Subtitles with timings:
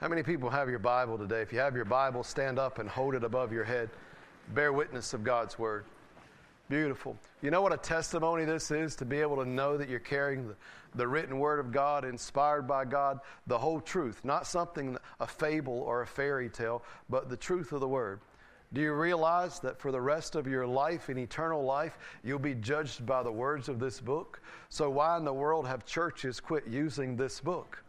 [0.00, 1.42] How many people have your Bible today?
[1.42, 3.90] If you have your Bible, stand up and hold it above your head.
[4.54, 5.86] Bear witness of God's Word.
[6.68, 7.16] Beautiful.
[7.42, 10.46] You know what a testimony this is to be able to know that you're carrying
[10.46, 10.54] the,
[10.94, 15.80] the written Word of God, inspired by God, the whole truth, not something, a fable
[15.80, 18.20] or a fairy tale, but the truth of the Word.
[18.72, 22.54] Do you realize that for the rest of your life, in eternal life, you'll be
[22.54, 24.40] judged by the words of this book?
[24.68, 27.82] So, why in the world have churches quit using this book?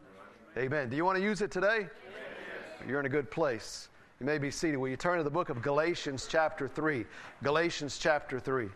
[0.58, 0.90] Amen.
[0.90, 1.82] Do you want to use it today?
[1.82, 2.88] Yes.
[2.88, 3.90] You're in a good place.
[4.20, 4.78] You may be seated.
[4.78, 7.06] Will you turn to the book of Galatians, chapter 3?
[7.44, 8.68] Galatians, chapter 3.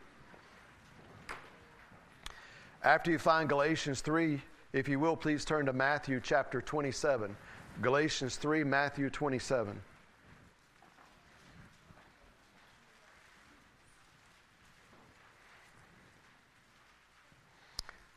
[2.84, 4.42] After you find Galatians 3,
[4.72, 7.36] if you will, please turn to Matthew, chapter 27.
[7.82, 9.82] Galatians 3, Matthew 27.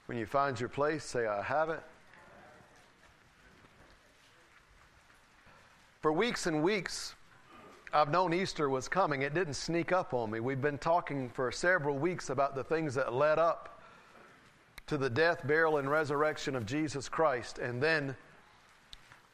[0.07, 1.83] When you find your place, say, I have it.
[6.07, 7.17] For weeks and weeks,
[7.93, 9.23] I've known Easter was coming.
[9.23, 10.39] It didn't sneak up on me.
[10.39, 13.83] We've been talking for several weeks about the things that led up
[14.87, 17.59] to the death, burial, and resurrection of Jesus Christ.
[17.59, 18.15] And then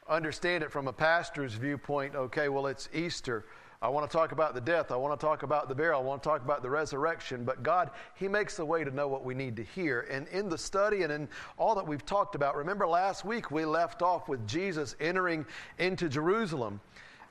[0.09, 3.45] understand it from a pastor's viewpoint okay, well, it's Easter.
[3.83, 4.93] I want to talk about the death.
[4.93, 5.99] I want to talk about the burial.
[5.99, 7.43] I want to talk about the resurrection.
[7.43, 10.07] But God, He makes a way to know what we need to hear.
[10.09, 13.65] And in the study and in all that we've talked about, remember last week we
[13.65, 15.45] left off with Jesus entering
[15.79, 16.79] into Jerusalem.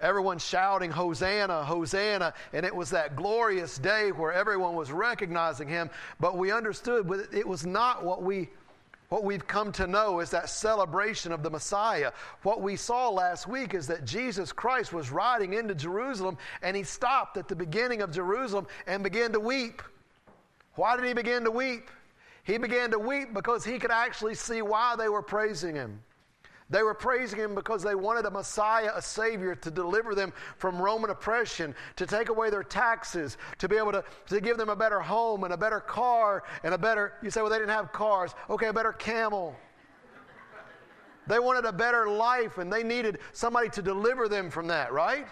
[0.02, 2.34] Everyone shouting, Hosanna, Hosanna.
[2.52, 5.88] And it was that glorious day where everyone was recognizing Him.
[6.20, 8.50] But we understood it was not what we
[9.12, 12.12] what we've come to know is that celebration of the Messiah.
[12.44, 16.82] What we saw last week is that Jesus Christ was riding into Jerusalem and he
[16.82, 19.82] stopped at the beginning of Jerusalem and began to weep.
[20.76, 21.90] Why did he begin to weep?
[22.44, 26.00] He began to weep because he could actually see why they were praising him.
[26.72, 30.80] They were praising him because they wanted a Messiah, a Savior, to deliver them from
[30.80, 34.74] Roman oppression, to take away their taxes, to be able to, to give them a
[34.74, 37.92] better home and a better car and a better, you say, well, they didn't have
[37.92, 38.34] cars.
[38.48, 39.54] Okay, a better camel.
[41.26, 45.26] They wanted a better life and they needed somebody to deliver them from that, right?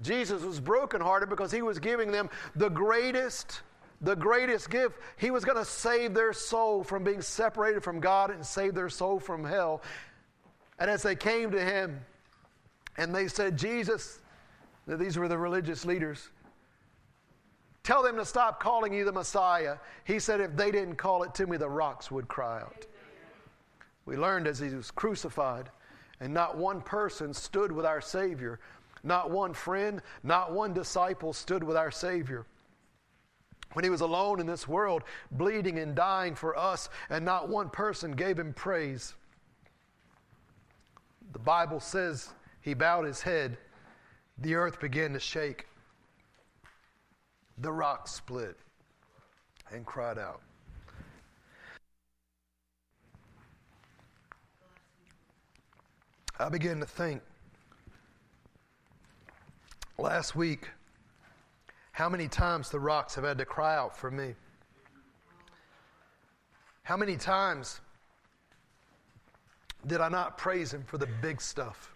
[0.00, 3.62] Jesus was brokenhearted because he was giving them the greatest
[4.00, 4.98] the greatest gift.
[5.16, 8.88] He was going to save their soul from being separated from God and save their
[8.88, 9.80] soul from hell.
[10.78, 12.00] And as they came to him
[12.96, 14.20] and they said, Jesus,
[14.86, 16.30] these were the religious leaders,
[17.84, 19.76] tell them to stop calling you the Messiah.
[20.04, 22.86] He said, if they didn't call it to me, the rocks would cry out.
[24.04, 25.70] We learned as he was crucified,
[26.20, 28.58] and not one person stood with our Savior.
[29.04, 32.46] Not one friend, not one disciple stood with our Savior.
[33.72, 35.02] When he was alone in this world,
[35.32, 39.14] bleeding and dying for us, and not one person gave him praise.
[41.32, 43.56] The Bible says he bowed his head,
[44.38, 45.66] the earth began to shake,
[47.58, 48.58] the rock split,
[49.70, 50.42] and cried out.
[56.38, 57.22] I began to think
[59.96, 60.68] last week
[61.92, 64.34] how many times the rocks have had to cry out for me.
[66.82, 67.80] How many times
[69.86, 71.94] did I not praise Him for the big stuff?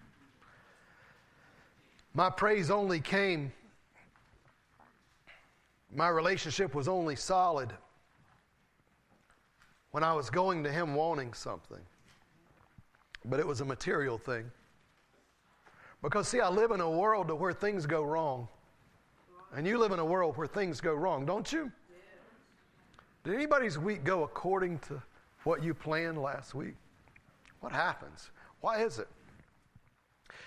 [2.15, 3.53] My praise only came,
[5.95, 7.73] my relationship was only solid
[9.91, 11.81] when I was going to Him wanting something.
[13.25, 14.51] But it was a material thing.
[16.03, 18.49] Because, see, I live in a world where things go wrong.
[19.55, 21.73] And you live in a world where things go wrong, don't you?
[23.25, 25.03] Did anybody's week go according to
[25.45, 26.77] what you planned last week?
[27.61, 28.31] What happens?
[28.61, 29.09] Why is it?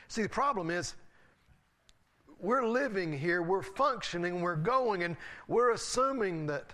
[0.08, 0.96] See, the problem is
[2.40, 5.18] we're living here, we're functioning, we're going, and
[5.48, 6.66] we're assuming that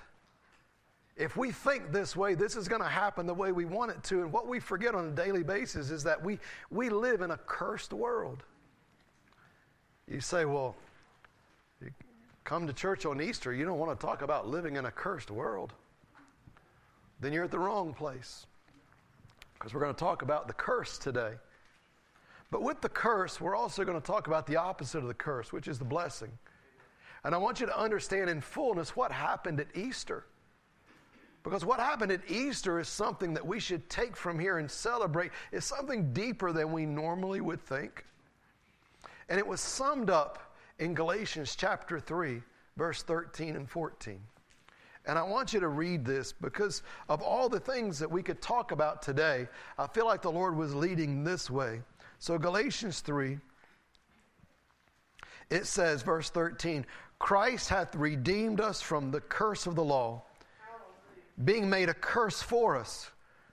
[1.18, 4.04] if we think this way, this is going to happen the way we want it
[4.06, 4.22] to.
[4.22, 6.40] And what we forget on a daily basis is that we,
[6.70, 8.44] we live in a cursed world.
[10.08, 10.76] You say, well,
[11.82, 11.90] you
[12.44, 15.32] come to church on Easter, you don't want to talk about living in a cursed
[15.32, 15.74] world.
[17.22, 18.46] Then you're at the wrong place
[19.66, 21.32] because we're going to talk about the curse today.
[22.52, 25.52] But with the curse, we're also going to talk about the opposite of the curse,
[25.52, 26.30] which is the blessing.
[27.24, 30.28] And I want you to understand in fullness what happened at Easter.
[31.42, 35.32] Because what happened at Easter is something that we should take from here and celebrate.
[35.52, 38.06] It's something deeper than we normally would think.
[39.30, 42.44] And it was summed up in Galatians chapter 3,
[42.78, 44.20] verse 13 and 14.
[45.08, 48.42] And I want you to read this because of all the things that we could
[48.42, 49.48] talk about today,
[49.78, 51.82] I feel like the Lord was leading this way
[52.20, 53.38] So, Galatians 3,
[55.50, 56.86] it says, verse 13,
[57.20, 60.24] Christ hath redeemed us from the curse of the law,
[61.44, 63.12] being made a curse for us.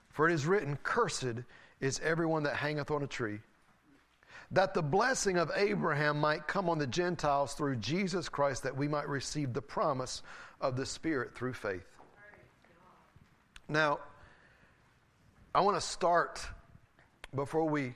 [0.09, 1.43] For it is written, Cursed
[1.79, 3.39] is everyone that hangeth on a tree.
[4.53, 8.87] That the blessing of Abraham might come on the Gentiles through Jesus Christ, that we
[8.87, 10.21] might receive the promise
[10.61, 11.85] of the Spirit through faith.
[13.67, 13.99] Now,
[15.55, 16.45] I want to start
[17.33, 17.95] before we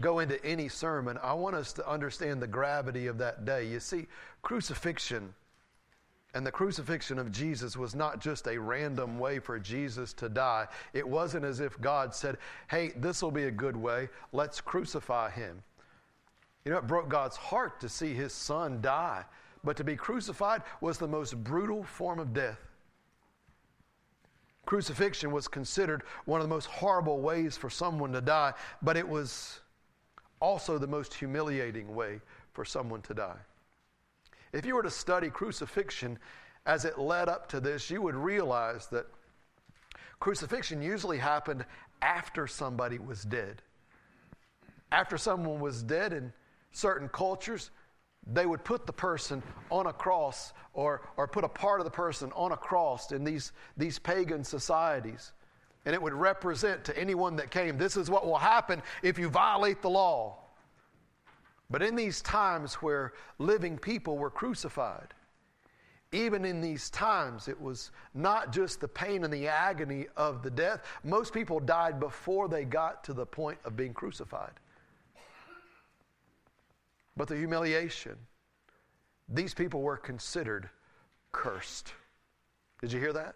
[0.00, 1.18] go into any sermon.
[1.22, 3.66] I want us to understand the gravity of that day.
[3.66, 4.06] You see,
[4.42, 5.34] crucifixion
[6.34, 10.68] and the crucifixion of Jesus was not just a random way for Jesus to die.
[10.92, 12.38] It wasn't as if God said,
[12.70, 15.62] hey, this will be a good way, let's crucify him.
[16.64, 19.24] You know, it broke God's heart to see his son die,
[19.64, 22.58] but to be crucified was the most brutal form of death.
[24.66, 28.52] Crucifixion was considered one of the most horrible ways for someone to die,
[28.82, 29.60] but it was
[30.40, 32.20] also the most humiliating way
[32.52, 33.38] for someone to die.
[34.52, 36.18] If you were to study crucifixion
[36.66, 39.06] as it led up to this, you would realize that
[40.18, 41.64] crucifixion usually happened
[42.02, 43.62] after somebody was dead.
[44.92, 46.32] After someone was dead in
[46.72, 47.70] certain cultures,
[48.26, 51.90] they would put the person on a cross or, or put a part of the
[51.90, 55.32] person on a cross in these, these pagan societies.
[55.86, 59.28] And it would represent to anyone that came this is what will happen if you
[59.28, 60.36] violate the law.
[61.70, 65.14] But in these times where living people were crucified,
[66.12, 70.50] even in these times, it was not just the pain and the agony of the
[70.50, 70.82] death.
[71.04, 74.52] Most people died before they got to the point of being crucified.
[77.20, 78.16] But the humiliation,
[79.28, 80.70] these people were considered
[81.32, 81.92] cursed.
[82.80, 83.34] Did you hear that?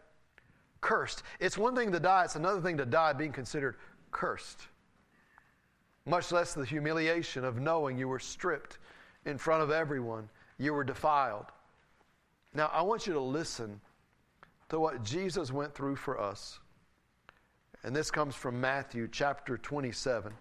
[0.80, 1.22] Cursed.
[1.38, 3.76] It's one thing to die, it's another thing to die being considered
[4.10, 4.68] cursed
[6.06, 8.78] much less the humiliation of knowing you were stripped
[9.24, 10.28] in front of everyone,
[10.58, 11.46] you were defiled.
[12.54, 13.80] Now, I want you to listen
[14.68, 16.58] to what Jesus went through for us.
[17.82, 20.32] And this comes from Matthew chapter 27.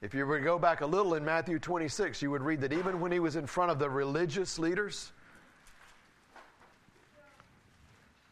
[0.00, 2.72] If you were to go back a little in Matthew 26, you would read that
[2.72, 5.12] even when he was in front of the religious leaders,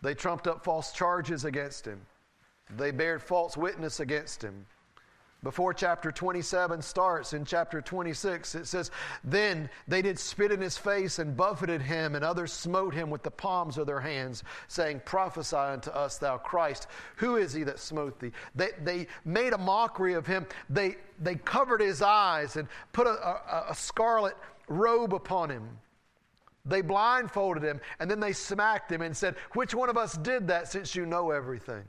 [0.00, 2.00] they trumped up false charges against him.
[2.76, 4.66] They bared false witness against him.
[5.42, 8.90] Before chapter 27 starts, in chapter 26, it says,
[9.22, 13.22] Then they did spit in his face and buffeted him, and others smote him with
[13.22, 16.88] the palms of their hands, saying, Prophesy unto us, thou Christ.
[17.16, 18.32] Who is he that smote thee?
[18.54, 20.46] They, they made a mockery of him.
[20.70, 24.36] They, they covered his eyes and put a, a, a scarlet
[24.68, 25.68] robe upon him.
[26.64, 30.48] They blindfolded him, and then they smacked him and said, Which one of us did
[30.48, 31.84] that since you know everything?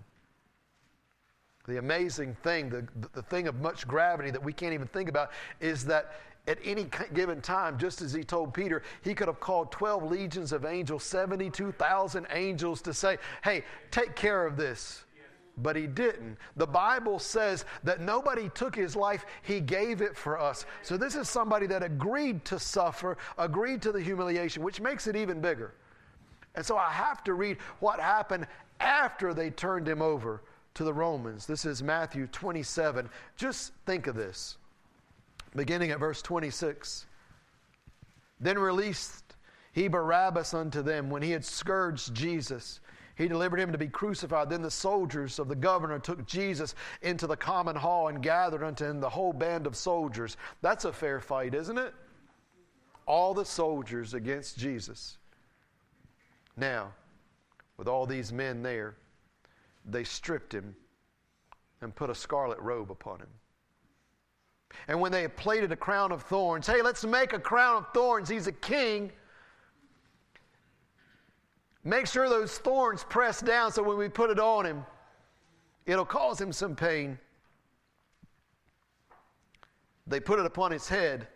[1.67, 5.31] The amazing thing, the, the thing of much gravity that we can't even think about,
[5.59, 6.13] is that
[6.47, 10.53] at any given time, just as he told Peter, he could have called 12 legions
[10.53, 15.03] of angels, 72,000 angels to say, hey, take care of this.
[15.57, 16.37] But he didn't.
[16.55, 20.65] The Bible says that nobody took his life, he gave it for us.
[20.83, 25.15] So this is somebody that agreed to suffer, agreed to the humiliation, which makes it
[25.15, 25.73] even bigger.
[26.55, 28.47] And so I have to read what happened
[28.79, 30.41] after they turned him over
[30.77, 31.47] to the Romans.
[31.47, 33.09] This is Matthew 27.
[33.35, 34.57] Just think of this.
[35.55, 37.07] Beginning at verse 26.
[38.39, 39.35] Then released
[39.71, 42.79] he Barabbas unto them when he had scourged Jesus.
[43.15, 44.51] He delivered him to be crucified.
[44.51, 48.85] Then the soldiers of the governor took Jesus into the common hall and gathered unto
[48.85, 50.37] him the whole band of soldiers.
[50.61, 51.93] That's a fair fight, isn't it?
[53.07, 55.17] All the soldiers against Jesus.
[56.55, 56.91] Now,
[57.77, 58.95] with all these men there,
[59.87, 60.75] they stripped him
[61.81, 63.29] and put a scarlet robe upon him.
[64.87, 67.93] And when they had plaited a crown of thorns, hey, let's make a crown of
[67.93, 68.27] thorns.
[68.27, 69.11] He's a king.
[71.83, 74.85] Make sure those thorns press down so when we put it on him,
[75.85, 77.17] it'll cause him some pain.
[80.05, 81.27] They put it upon his head.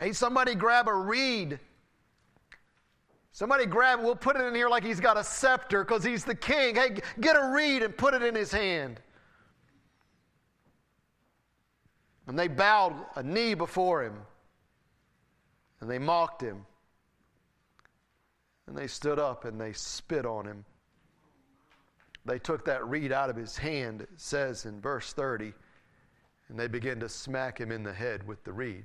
[0.00, 1.60] Hey, somebody grab a reed
[3.34, 3.98] Somebody grab.
[4.00, 6.76] We'll put it in here like he's got a scepter because he's the king.
[6.76, 9.00] Hey, get a reed and put it in his hand.
[12.28, 14.14] And they bowed a knee before him.
[15.80, 16.64] And they mocked him.
[18.68, 20.64] And they stood up and they spit on him.
[22.24, 25.52] They took that reed out of his hand, it says in verse 30,
[26.48, 28.84] and they began to smack him in the head with the reed.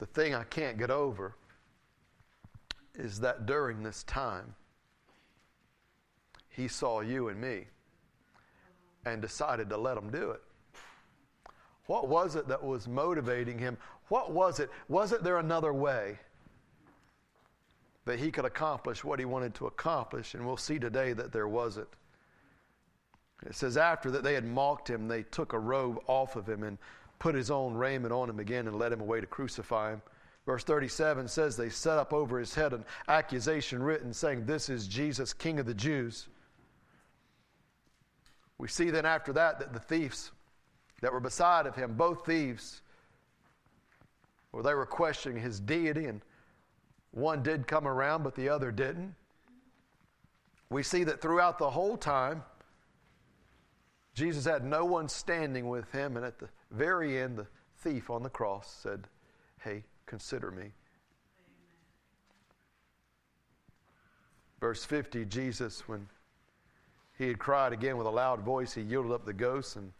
[0.00, 1.36] The thing I can't get over
[2.94, 4.54] is that during this time,
[6.48, 7.66] he saw you and me.
[9.04, 10.42] and decided to let him do it.
[11.86, 13.76] What was it that was motivating him?
[14.08, 14.70] What was it?
[14.88, 16.18] Wasn't there another way
[18.04, 20.34] that he could accomplish what he wanted to accomplish?
[20.34, 21.88] And we'll see today that there wasn't.
[23.46, 26.62] It says, after that they had mocked him, they took a robe off of him
[26.62, 26.76] and
[27.20, 30.02] put his own raiment on him again and led him away to crucify him.
[30.46, 34.88] Verse 37 says, They set up over his head an accusation written, saying, This is
[34.88, 36.26] Jesus, King of the Jews.
[38.58, 40.32] We see then after that that the thieves
[41.02, 42.82] that were beside of him, both thieves,
[44.52, 46.22] well, they were questioning his deity, and
[47.12, 49.14] one did come around, but the other didn't.
[50.70, 52.42] We see that throughout the whole time,
[54.14, 57.46] Jesus had no one standing with him, and at the very end, the
[57.78, 59.06] thief on the cross said,
[59.60, 60.72] Hey, consider me.
[64.60, 66.06] Verse 50 Jesus, when
[67.16, 69.92] he had cried again with a loud voice, he yielded up the ghost, and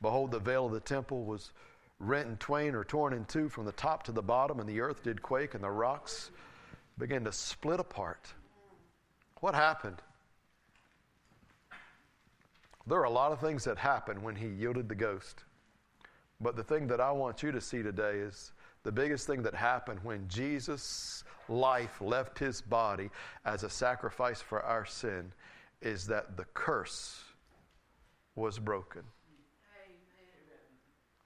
[0.00, 1.52] behold, the veil of the temple was
[1.98, 4.80] rent in twain or torn in two from the top to the bottom, and the
[4.80, 6.30] earth did quake, and the rocks
[6.98, 8.32] began to split apart.
[9.40, 10.02] What happened?
[12.86, 15.44] There are a lot of things that happened when he yielded the ghost.
[16.40, 19.54] But the thing that I want you to see today is the biggest thing that
[19.54, 23.10] happened when Jesus' life left his body
[23.44, 25.32] as a sacrifice for our sin
[25.80, 27.22] is that the curse
[28.34, 29.02] was broken.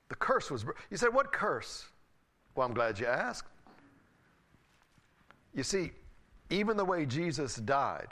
[0.08, 0.64] The curse was.
[0.64, 0.82] Broken.
[0.90, 1.86] You said, what curse?
[2.54, 3.48] Well, I'm glad you asked.
[5.54, 5.92] You see,
[6.50, 8.08] even the way Jesus died,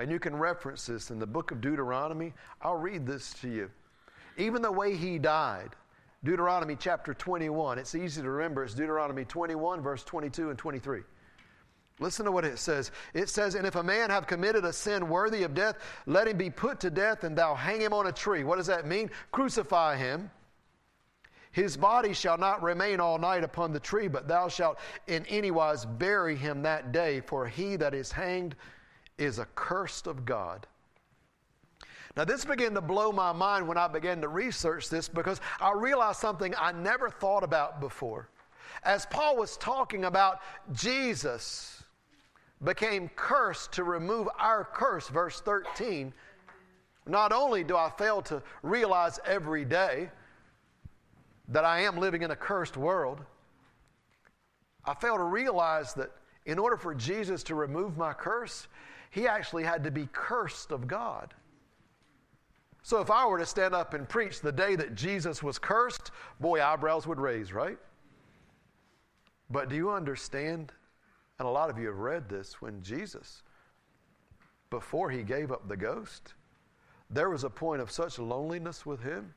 [0.00, 3.70] and you can reference this in the book of Deuteronomy, I'll read this to you.
[4.36, 5.70] Even the way he died,
[6.22, 8.62] Deuteronomy chapter 21, it's easy to remember.
[8.62, 11.00] It's Deuteronomy 21, verse 22 and 23.
[11.98, 12.92] Listen to what it says.
[13.12, 16.36] It says, And if a man have committed a sin worthy of death, let him
[16.36, 18.44] be put to death, and thou hang him on a tree.
[18.44, 19.10] What does that mean?
[19.32, 20.30] Crucify him.
[21.50, 24.78] His body shall not remain all night upon the tree, but thou shalt
[25.08, 28.54] in any wise bury him that day, for he that is hanged
[29.18, 30.66] is accursed of God.
[32.16, 35.72] Now, this began to blow my mind when I began to research this because I
[35.72, 38.28] realized something I never thought about before.
[38.82, 40.40] As Paul was talking about
[40.72, 41.82] Jesus
[42.64, 46.12] became cursed to remove our curse, verse 13,
[47.06, 50.10] not only do I fail to realize every day
[51.48, 53.20] that I am living in a cursed world,
[54.84, 56.10] I fail to realize that
[56.46, 58.68] in order for Jesus to remove my curse,
[59.10, 61.34] he actually had to be cursed of God.
[62.82, 66.10] So if I were to stand up and preach the day that Jesus was cursed,
[66.40, 67.78] boy, eyebrows would raise, right?
[69.50, 70.72] But do you understand?
[71.38, 73.42] And a lot of you have read this when Jesus,
[74.70, 76.34] before he gave up the ghost,
[77.10, 79.32] there was a point of such loneliness with him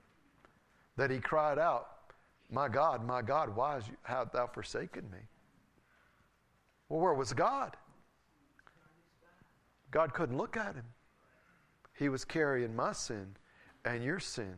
[0.97, 1.89] that he cried out,
[2.49, 5.19] My God, my God, why hast thou forsaken me?
[6.89, 7.77] Well, where was God?
[9.91, 10.85] God couldn't look at him.
[11.93, 13.35] He was carrying my sin
[13.85, 14.55] and your sin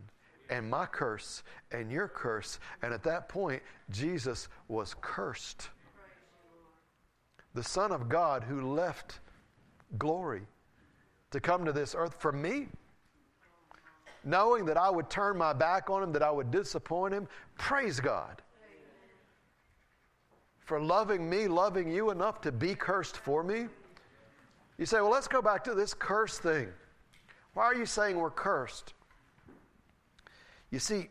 [0.50, 2.60] and my curse and your curse.
[2.82, 5.70] And at that point, Jesus was cursed.
[7.54, 9.20] The Son of God who left
[9.98, 10.44] glory
[11.32, 12.68] to come to this earth for me,
[14.24, 17.28] knowing that I would turn my back on him, that I would disappoint him.
[17.58, 18.42] Praise God
[20.60, 23.66] for loving me, loving you enough to be cursed for me.
[24.78, 26.68] You say, well, let's go back to this curse thing.
[27.54, 28.94] Why are you saying we're cursed?
[30.72, 31.10] You see,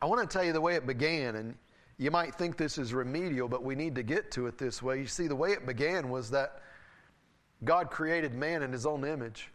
[0.00, 1.54] I want to tell you the way it began, and
[1.98, 5.00] you might think this is remedial, but we need to get to it this way.
[5.00, 6.62] You see, the way it began was that
[7.64, 9.50] God created man in his own image.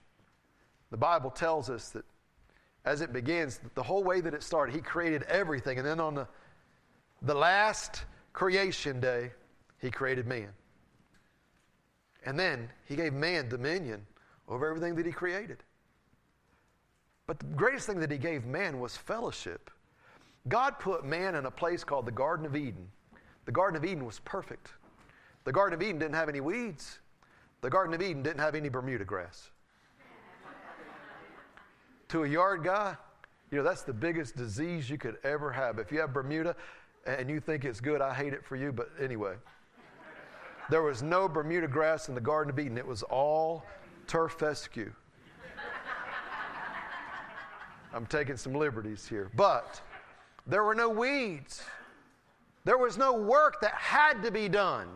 [0.92, 2.06] The Bible tells us that
[2.86, 6.14] as it begins, the whole way that it started, he created everything, and then on
[6.14, 6.28] the,
[7.22, 9.32] the last creation day,
[9.80, 10.50] he created man.
[12.26, 14.06] And then he gave man dominion
[14.48, 15.64] over everything that he created.
[17.26, 19.70] But the greatest thing that he gave man was fellowship.
[20.48, 22.90] God put man in a place called the Garden of Eden.
[23.46, 24.70] The Garden of Eden was perfect.
[25.46, 27.00] The Garden of Eden didn't have any weeds.
[27.62, 29.52] The Garden of Eden didn't have any Bermuda grass.
[32.10, 32.96] to a yard guy,
[33.52, 35.80] you know, that's the biggest disease you could ever have.
[35.80, 36.56] If you have Bermuda
[37.06, 39.36] and you think it's good, I hate it for you, but anyway.
[40.70, 42.78] There was no Bermuda grass in the Garden of Eden.
[42.78, 43.66] It was all
[44.08, 44.92] turf fescue.
[47.94, 49.30] I'm taking some liberties here.
[49.36, 49.82] But
[50.48, 51.64] there were no weeds.
[52.66, 54.88] There was no work that had to be done.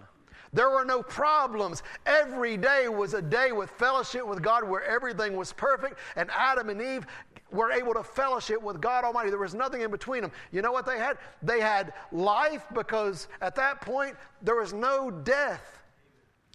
[0.53, 1.83] There were no problems.
[2.05, 6.69] Every day was a day with fellowship with God where everything was perfect, and Adam
[6.69, 7.05] and Eve
[7.51, 9.29] were able to fellowship with God Almighty.
[9.29, 10.31] There was nothing in between them.
[10.51, 11.17] You know what they had?
[11.41, 15.81] They had life because at that point there was no death.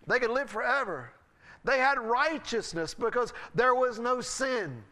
[0.07, 1.13] They could live forever.
[1.65, 4.83] They had righteousness because there was no sin.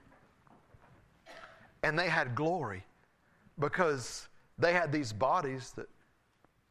[1.82, 2.84] And they had glory
[3.58, 4.28] because
[4.58, 5.88] they had these bodies that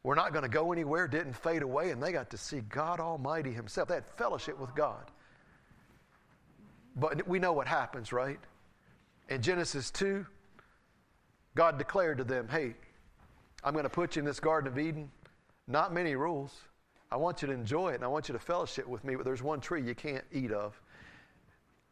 [0.02, 3.00] were not going to go anywhere, didn't fade away, and they got to see God
[3.00, 3.88] Almighty Himself.
[3.88, 5.10] They had fellowship with God.
[6.96, 8.38] But we know what happens, right?
[9.30, 10.26] In Genesis 2,
[11.54, 12.74] God declared to them, Hey,
[13.62, 15.08] I'm going to put you in this Garden of Eden.
[15.68, 16.52] Not many rules.
[17.12, 19.24] I want you to enjoy it and I want you to fellowship with me, but
[19.24, 20.80] there's one tree you can't eat of.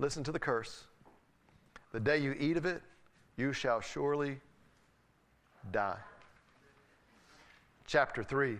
[0.00, 0.84] Listen to the curse.
[1.92, 2.82] The day you eat of it,
[3.36, 4.40] you shall surely
[5.70, 5.98] die.
[7.86, 8.58] Chapter 3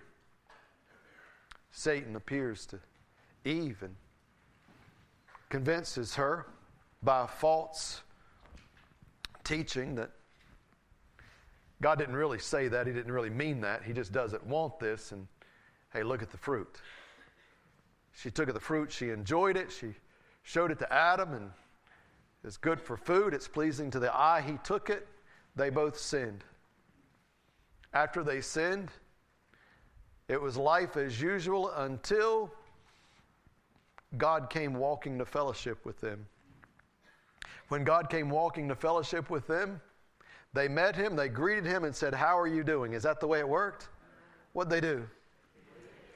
[1.70, 2.78] Satan appears to
[3.44, 3.94] Eve and
[5.48, 6.46] convinces her
[7.02, 8.02] by false
[9.48, 10.10] teaching that
[11.80, 12.86] God didn't really say that.
[12.86, 13.82] He didn't really mean that.
[13.82, 15.12] He just doesn't want this.
[15.12, 15.26] And
[15.92, 16.80] hey, look at the fruit.
[18.12, 18.92] She took the fruit.
[18.92, 19.72] She enjoyed it.
[19.72, 19.94] She
[20.42, 21.50] showed it to Adam, and
[22.44, 23.32] it's good for food.
[23.32, 24.42] It's pleasing to the eye.
[24.46, 25.08] He took it.
[25.56, 26.44] They both sinned.
[27.94, 28.90] After they sinned,
[30.28, 32.50] it was life as usual until
[34.18, 36.26] God came walking to fellowship with them.
[37.68, 39.80] When God came walking to fellowship with them,
[40.54, 42.94] they met him, they greeted him, and said, How are you doing?
[42.94, 43.88] Is that the way it worked?
[44.52, 45.06] What'd they do?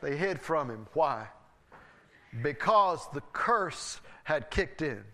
[0.00, 0.86] They hid from him.
[0.94, 1.26] Why?
[2.42, 5.04] Because the curse had kicked in.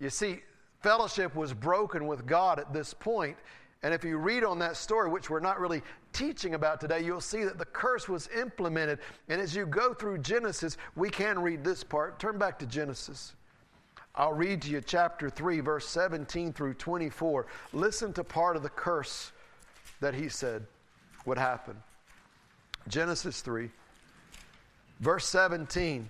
[0.00, 0.40] You see,
[0.82, 3.36] fellowship was broken with God at this point,
[3.82, 7.20] and if you read on that story, which we're not really teaching about today, you'll
[7.20, 8.98] see that the curse was implemented.
[9.28, 12.18] And as you go through Genesis, we can read this part.
[12.18, 13.34] Turn back to Genesis.
[14.18, 17.46] I'll read to you chapter 3, verse 17 through 24.
[17.72, 19.30] Listen to part of the curse
[20.00, 20.66] that he said
[21.24, 21.76] would happen.
[22.88, 23.70] Genesis 3,
[24.98, 26.08] verse 17.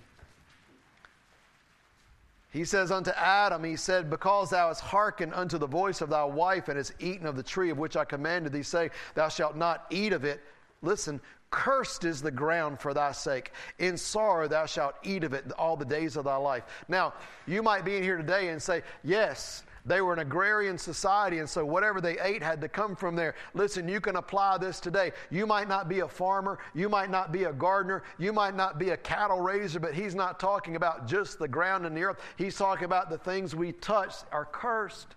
[2.51, 6.23] He says unto Adam, He said, Because thou hast hearkened unto the voice of thy
[6.23, 9.55] wife and hast eaten of the tree of which I commanded thee, say, Thou shalt
[9.55, 10.41] not eat of it.
[10.81, 13.51] Listen, cursed is the ground for thy sake.
[13.79, 16.63] In sorrow thou shalt eat of it all the days of thy life.
[16.87, 17.13] Now,
[17.47, 21.49] you might be in here today and say, Yes, they were an agrarian society, and
[21.49, 23.35] so whatever they ate had to come from there.
[23.53, 25.11] Listen, you can apply this today.
[25.29, 28.77] You might not be a farmer, you might not be a gardener, you might not
[28.77, 32.21] be a cattle raiser, but he's not talking about just the ground and the earth.
[32.37, 35.15] He's talking about the things we touch are cursed.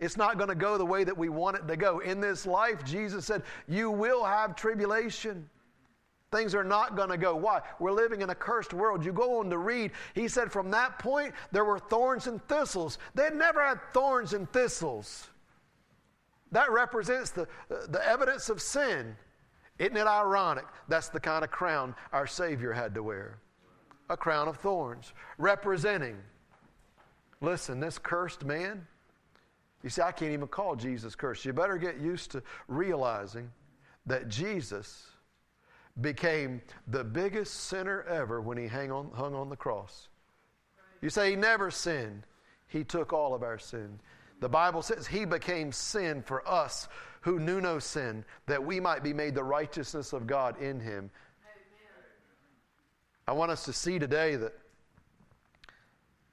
[0.00, 2.00] It's not going to go the way that we want it to go.
[2.00, 5.48] In this life, Jesus said, You will have tribulation.
[6.32, 7.36] Things are not going to go.
[7.36, 7.60] Why?
[7.78, 9.04] We're living in a cursed world.
[9.04, 12.98] You go on to read, he said, from that point, there were thorns and thistles.
[13.14, 15.28] They never had thorns and thistles.
[16.50, 19.14] That represents the, the evidence of sin.
[19.78, 20.64] Isn't it ironic?
[20.88, 23.38] That's the kind of crown our Savior had to wear
[24.10, 26.16] a crown of thorns, representing.
[27.40, 28.86] Listen, this cursed man,
[29.84, 31.44] you see, I can't even call Jesus cursed.
[31.44, 33.50] You better get used to realizing
[34.06, 35.10] that Jesus
[36.00, 40.08] became the biggest sinner ever when he hung on, hung on the cross.
[41.02, 42.22] You say he never sinned.
[42.66, 44.00] He took all of our sin.
[44.40, 46.88] The Bible says he became sin for us
[47.20, 51.10] who knew no sin, that we might be made the righteousness of God in him.
[53.28, 54.54] I want us to see today that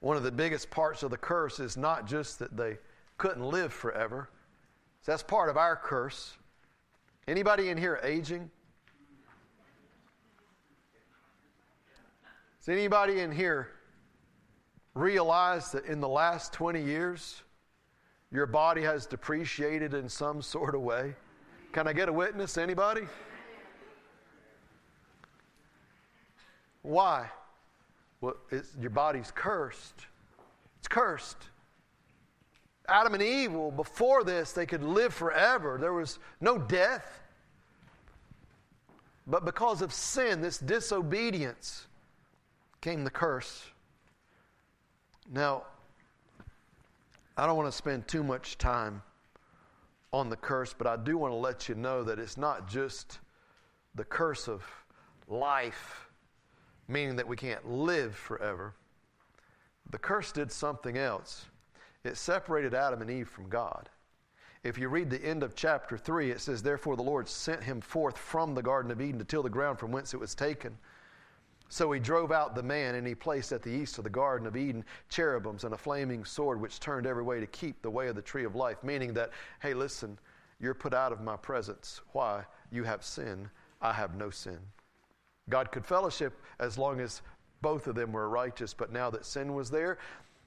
[0.00, 2.78] one of the biggest parts of the curse is not just that they
[3.22, 4.28] couldn't live forever.
[5.04, 6.32] That's part of our curse.
[7.28, 8.50] Anybody in here aging?
[12.58, 13.68] Does anybody in here
[14.94, 17.42] realize that in the last 20 years,
[18.32, 21.14] your body has depreciated in some sort of way?
[21.70, 22.58] Can I get a witness?
[22.58, 23.02] Anybody?
[26.82, 27.30] Why?
[28.20, 28.34] Well,
[28.80, 30.06] your body's cursed.
[30.80, 31.50] It's cursed.
[32.92, 35.78] Adam and Eve, well, before this, they could live forever.
[35.80, 37.20] There was no death.
[39.26, 41.86] But because of sin, this disobedience,
[42.82, 43.64] came the curse.
[45.32, 45.62] Now,
[47.36, 49.02] I don't want to spend too much time
[50.12, 53.20] on the curse, but I do want to let you know that it's not just
[53.94, 54.62] the curse of
[55.28, 56.08] life,
[56.88, 58.74] meaning that we can't live forever.
[59.90, 61.46] The curse did something else.
[62.04, 63.88] It separated Adam and Eve from God.
[64.64, 67.80] If you read the end of chapter 3, it says, Therefore the Lord sent him
[67.80, 70.78] forth from the Garden of Eden to till the ground from whence it was taken.
[71.68, 74.46] So he drove out the man, and he placed at the east of the Garden
[74.46, 78.08] of Eden cherubims and a flaming sword which turned every way to keep the way
[78.08, 78.84] of the tree of life.
[78.84, 80.18] Meaning that, hey, listen,
[80.60, 82.00] you're put out of my presence.
[82.12, 82.44] Why?
[82.70, 83.48] You have sin.
[83.80, 84.58] I have no sin.
[85.48, 87.22] God could fellowship as long as
[87.62, 89.98] both of them were righteous, but now that sin was there,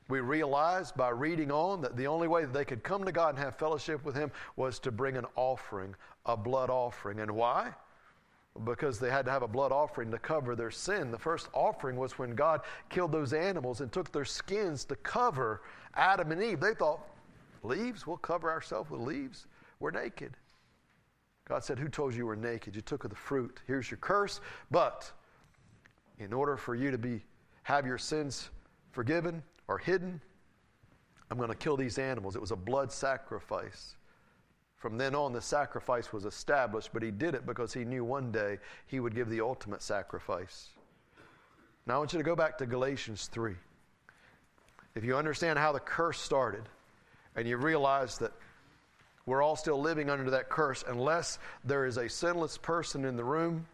[0.07, 3.29] we realized by reading on that the only way that they could come to God
[3.29, 7.19] and have fellowship with Him was to bring an offering, a blood offering.
[7.19, 7.71] And why?
[8.63, 11.11] Because they had to have a blood offering to cover their sin.
[11.11, 15.63] The first offering was when God killed those animals and took their skins to cover
[15.95, 16.59] Adam and Eve.
[16.59, 17.01] They thought,
[17.63, 18.05] leaves?
[18.05, 19.47] We'll cover ourselves with leaves.
[19.79, 20.37] We're naked.
[21.47, 22.75] God said, Who told you you were naked?
[22.75, 23.61] You took of the fruit.
[23.67, 24.39] Here's your curse.
[24.69, 25.11] But
[26.19, 27.23] in order for you to be
[27.63, 28.49] have your sins
[28.91, 30.21] forgiven, are hidden.
[31.29, 32.35] I'm going to kill these animals.
[32.35, 33.95] It was a blood sacrifice.
[34.77, 38.31] From then on, the sacrifice was established, but he did it because he knew one
[38.31, 40.69] day he would give the ultimate sacrifice.
[41.87, 43.55] Now, I want you to go back to Galatians 3.
[44.93, 46.63] If you understand how the curse started,
[47.35, 48.31] and you realize that
[49.25, 53.23] we're all still living under that curse unless there is a sinless person in the
[53.23, 53.65] room.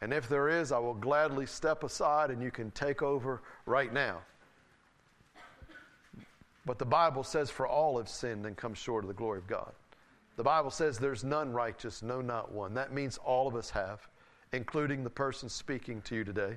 [0.00, 3.92] And if there is, I will gladly step aside and you can take over right
[3.92, 4.18] now.
[6.66, 9.46] But the Bible says, For all have sinned and come short of the glory of
[9.46, 9.72] God.
[10.36, 12.72] The Bible says there's none righteous, no, not one.
[12.74, 14.08] That means all of us have,
[14.52, 16.56] including the person speaking to you today.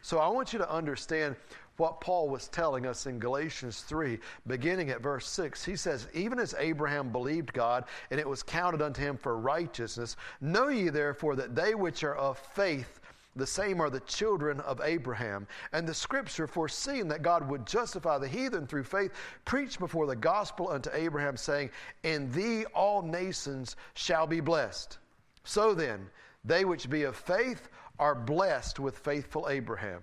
[0.00, 1.36] So I want you to understand
[1.76, 5.64] what Paul was telling us in Galatians 3, beginning at verse 6.
[5.64, 10.16] He says, Even as Abraham believed God, and it was counted unto him for righteousness,
[10.40, 13.00] know ye therefore that they which are of faith,
[13.38, 15.46] the same are the children of Abraham.
[15.72, 19.12] And the scripture, foreseeing that God would justify the heathen through faith,
[19.44, 21.70] preached before the gospel unto Abraham, saying,
[22.02, 24.98] In thee all nations shall be blessed.
[25.44, 26.08] So then,
[26.44, 30.02] they which be of faith are blessed with faithful Abraham.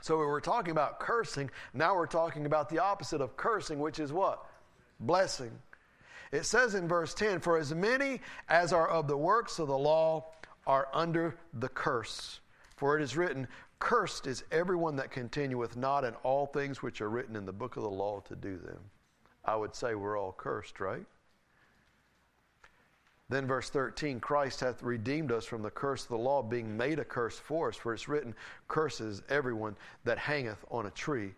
[0.00, 1.50] So we were talking about cursing.
[1.72, 4.44] Now we're talking about the opposite of cursing, which is what?
[5.00, 5.50] Blessing.
[6.30, 9.78] It says in verse 10 For as many as are of the works of the
[9.78, 10.26] law,
[10.66, 12.40] are under the curse.
[12.76, 13.46] For it is written,
[13.78, 17.76] Cursed is everyone that continueth not in all things which are written in the book
[17.76, 18.80] of the law to do them.
[19.44, 21.04] I would say we're all cursed, right?
[23.28, 26.98] Then, verse 13 Christ hath redeemed us from the curse of the law, being made
[26.98, 27.76] a curse for us.
[27.76, 28.34] For it's written,
[28.68, 31.34] Curses everyone that hangeth on a tree.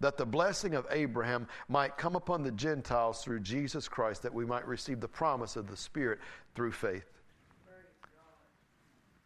[0.00, 4.46] That the blessing of Abraham might come upon the Gentiles through Jesus Christ, that we
[4.46, 6.20] might receive the promise of the Spirit
[6.54, 7.17] through faith.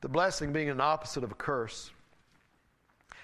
[0.02, 1.90] The blessing being an opposite of a curse.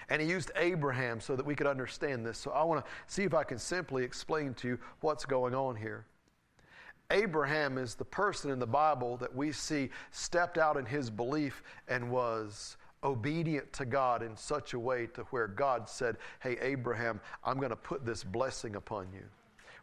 [0.09, 2.39] And he used Abraham so that we could understand this.
[2.39, 5.75] So I want to see if I can simply explain to you what's going on
[5.75, 6.05] here.
[7.11, 11.63] Abraham is the person in the Bible that we see stepped out in his belief
[11.87, 17.19] and was obedient to God in such a way to where God said, Hey, Abraham,
[17.43, 19.23] I'm going to put this blessing upon you.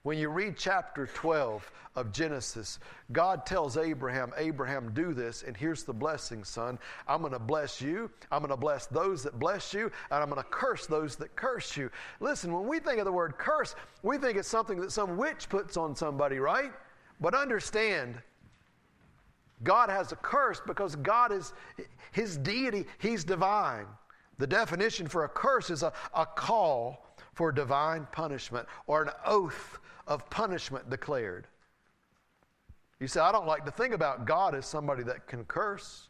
[0.07, 2.79] When you read chapter 12 of Genesis,
[3.11, 6.79] God tells Abraham, Abraham, do this, and here's the blessing, son.
[7.09, 8.09] I'm going to bless you.
[8.31, 11.35] I'm going to bless those that bless you, and I'm going to curse those that
[11.35, 11.91] curse you.
[12.21, 15.49] Listen, when we think of the word curse, we think it's something that some witch
[15.49, 16.71] puts on somebody, right?
[17.21, 18.15] But understand,
[19.65, 21.53] God has a curse because God is
[22.13, 23.87] His deity, He's divine.
[24.39, 29.81] The definition for a curse is a, a call for divine punishment or an oath
[30.07, 31.47] of punishment declared.
[33.01, 36.09] You say, I don't like to think about God as somebody that can curse.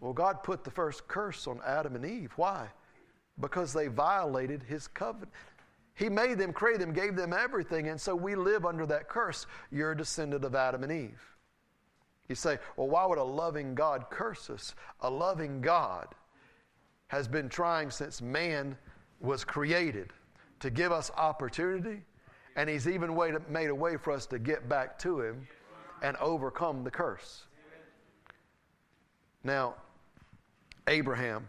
[0.00, 2.32] Well, God put the first curse on Adam and Eve.
[2.36, 2.66] Why?
[3.40, 5.30] Because they violated his covenant.
[5.94, 9.46] He made them, created them, gave them everything, and so we live under that curse.
[9.70, 11.20] You're a descendant of Adam and Eve.
[12.28, 14.74] You say, well, why would a loving God curse us?
[15.00, 16.08] A loving God
[17.08, 18.76] has been trying since man
[19.20, 20.12] was created
[20.60, 22.02] to give us opportunity
[22.56, 23.16] and He's even
[23.48, 25.46] made a way for us to get back to Him
[26.02, 27.44] and overcome the curse.
[29.44, 29.74] Now,
[30.88, 31.48] Abraham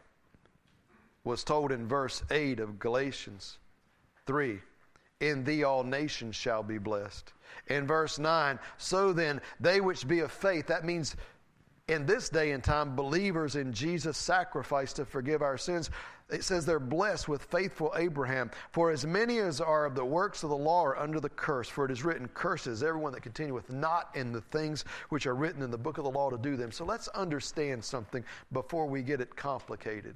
[1.24, 3.58] was told in verse 8 of Galatians
[4.26, 4.60] 3
[5.20, 7.34] In thee all nations shall be blessed.
[7.68, 11.16] In verse 9, so then, they which be of faith, that means
[11.88, 15.90] in this day and time, believers in Jesus' sacrifice to forgive our sins,
[16.34, 18.50] it says they're blessed with faithful Abraham.
[18.72, 21.70] For as many as are of the works of the law are under the curse,
[21.70, 25.62] for it is written, Curses everyone that continueth not in the things which are written
[25.62, 26.72] in the book of the law to do them.
[26.72, 30.16] So let's understand something before we get it complicated.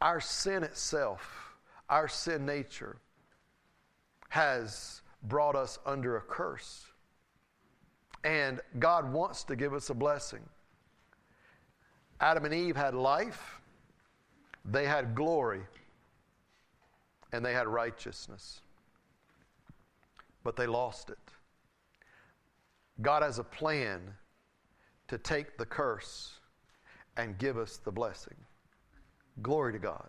[0.00, 1.56] Our sin itself,
[1.90, 2.96] our sin nature,
[4.28, 6.86] has brought us under a curse.
[8.24, 10.40] And God wants to give us a blessing.
[12.20, 13.57] Adam and Eve had life,
[14.70, 15.62] they had glory,
[17.32, 18.60] and they had righteousness.
[20.44, 21.18] But they lost it.
[23.00, 24.00] God has a plan
[25.08, 26.34] to take the curse
[27.16, 28.34] and give us the blessing.
[29.42, 30.08] Glory to God.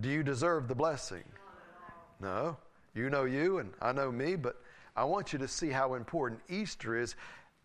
[0.00, 1.24] Do you deserve the blessing?
[2.20, 2.56] No.
[2.94, 4.56] You know you, and I know me, but
[4.96, 7.14] I want you to see how important Easter is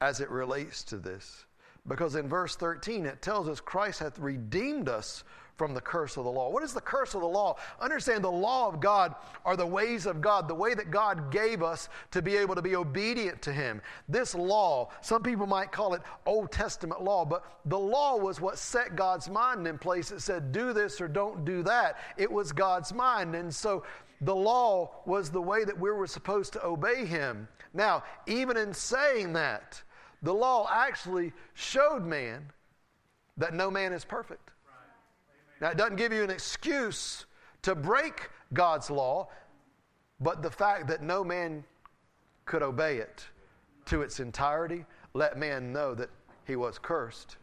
[0.01, 1.45] as it relates to this.
[1.87, 5.23] Because in verse 13, it tells us Christ hath redeemed us
[5.57, 6.49] from the curse of the law.
[6.49, 7.57] What is the curse of the law?
[7.79, 11.61] Understand the law of God are the ways of God, the way that God gave
[11.61, 13.81] us to be able to be obedient to Him.
[14.09, 18.57] This law, some people might call it Old Testament law, but the law was what
[18.57, 20.11] set God's mind in place.
[20.11, 21.99] It said, do this or don't do that.
[22.17, 23.35] It was God's mind.
[23.35, 23.83] And so
[24.21, 27.47] the law was the way that we were supposed to obey Him.
[27.73, 29.81] Now, even in saying that,
[30.21, 32.51] the law actually showed man
[33.37, 34.51] that no man is perfect.
[35.63, 37.25] Now, it doesn't give you an excuse
[37.61, 39.29] to break God's law,
[40.19, 41.63] but the fact that no man
[42.43, 43.25] could obey it
[43.85, 46.09] to its entirety let man know that
[46.45, 47.37] he was cursed.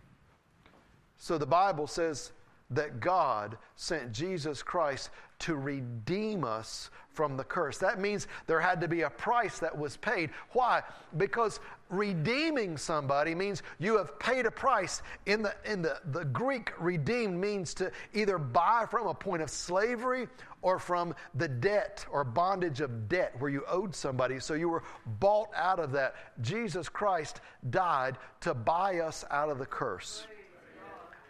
[1.16, 2.32] So the Bible says
[2.68, 7.78] that God sent Jesus Christ to redeem us from the curse.
[7.78, 10.30] That means there had to be a price that was paid.
[10.52, 10.82] Why?
[11.16, 15.02] Because redeeming somebody means you have paid a price.
[15.26, 19.50] In the, in the, the Greek, redeemed means to either buy from a point of
[19.50, 20.28] slavery
[20.62, 24.38] or from the debt or bondage of debt where you owed somebody.
[24.38, 24.84] So you were
[25.18, 26.14] bought out of that.
[26.40, 30.26] Jesus Christ died to buy us out of the curse.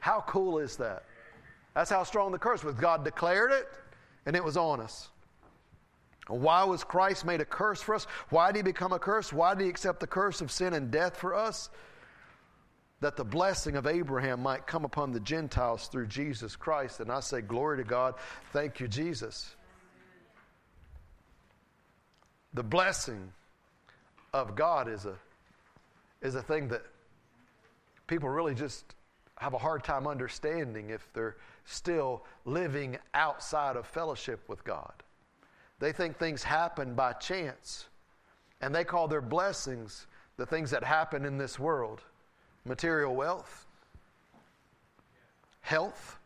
[0.01, 1.05] How cool is that?
[1.75, 2.75] That's how strong the curse was.
[2.75, 3.69] God declared it,
[4.27, 5.09] and it was on us.
[6.31, 8.07] Why was Christ made a curse for us?
[8.31, 9.33] Why did he become a curse?
[9.33, 11.71] Why did he accept the curse of sin and death for us?
[13.01, 17.01] That the blessing of Abraham might come upon the Gentiles through Jesus Christ.
[17.01, 18.15] And I say, Glory to God.
[18.53, 19.57] Thank you, Jesus.
[22.55, 23.33] The blessing
[24.33, 25.17] of God is a,
[26.21, 26.83] is a thing that
[28.07, 28.85] people really just
[29.37, 34.93] have a hard time understanding if they're still living outside of fellowship with God.
[35.81, 37.87] They think things happen by chance,
[38.61, 42.03] and they call their blessings the things that happen in this world
[42.67, 43.67] material wealth,
[45.63, 46.19] health,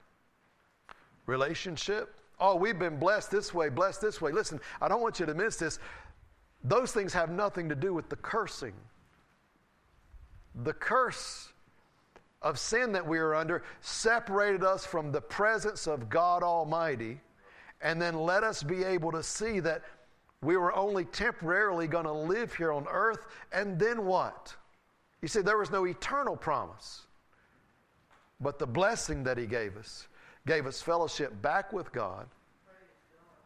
[1.27, 2.13] relationship.
[2.41, 4.33] Oh, we've been blessed this way, blessed this way.
[4.33, 5.79] Listen, I don't want you to miss this.
[6.65, 8.75] Those things have nothing to do with the cursing.
[10.65, 11.53] The curse
[12.43, 17.21] of sin that we are under separated us from the presence of God Almighty
[17.85, 19.83] and then let us be able to see that
[20.43, 24.55] we were only temporarily going to live here on earth, and then what?
[25.23, 27.03] You see, there was no eternal promise.
[28.41, 30.09] But the blessing that He gave us
[30.47, 32.27] gave us fellowship back with God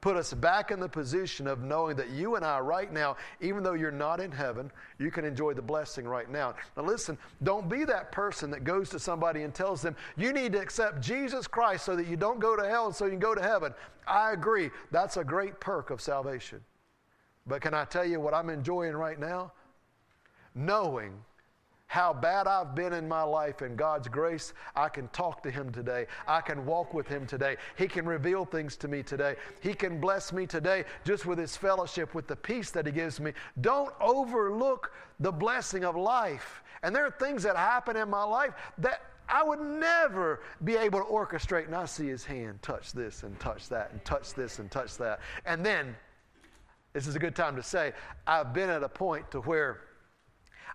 [0.01, 3.63] put us back in the position of knowing that you and I, right now, even
[3.63, 6.55] though you're not in heaven, you can enjoy the blessing right now.
[6.77, 10.53] Now, listen, don't be that person that goes to somebody and tells them, you need
[10.53, 13.21] to accept Jesus Christ so that you don't go to hell and so you can
[13.21, 13.75] go to heaven.
[14.07, 14.71] I agree.
[14.91, 16.61] That's a great perk of salvation.
[17.47, 19.53] But can I tell you what I'm enjoying right now?
[20.55, 21.25] Knowing
[21.89, 25.73] how bad I've been in my life in God's grace, I can talk to Him
[25.73, 26.07] today.
[26.27, 27.57] I can walk with Him today.
[27.77, 29.37] He can reveal things to me today.
[29.61, 33.21] He can bless me today just with His fellowship, with the peace that He gives
[33.21, 33.33] me.
[33.63, 36.63] Don't overlook the blessing of life.
[36.83, 40.99] And there are things that happen in my life that I would never be able
[40.99, 41.67] to orchestrate.
[41.67, 44.99] And I see His hand touch this and touch that and touch this and touch
[44.99, 45.21] that.
[45.47, 45.97] And then,
[46.93, 47.95] this is a good time to say,
[48.27, 49.81] I've been at a point to where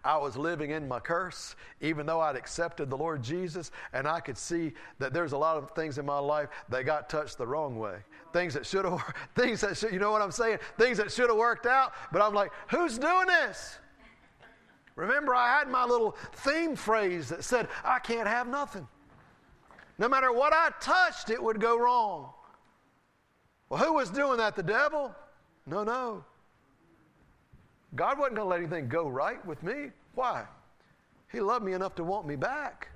[0.04, 4.20] I was living in my curse, even though I'd accepted the Lord Jesus, and I
[4.20, 7.48] could see that there's a lot of things in my life that got touched the
[7.48, 7.98] wrong way.
[8.34, 9.02] Things that should have,
[9.36, 10.60] things that should, you know what I'm saying?
[10.78, 13.78] Things that should have worked out, but I'm like, who's doing this?
[14.96, 18.88] Remember, I had my little theme phrase that said, I can't have nothing.
[19.98, 22.32] No matter what I touched, it would go wrong.
[23.70, 24.56] Well, who was doing that?
[24.56, 25.16] The devil?
[25.66, 26.26] No, no.
[27.96, 29.92] God wasn't going to let anything go right with me.
[30.16, 30.46] Why?
[31.32, 32.90] He loved me enough to want me back.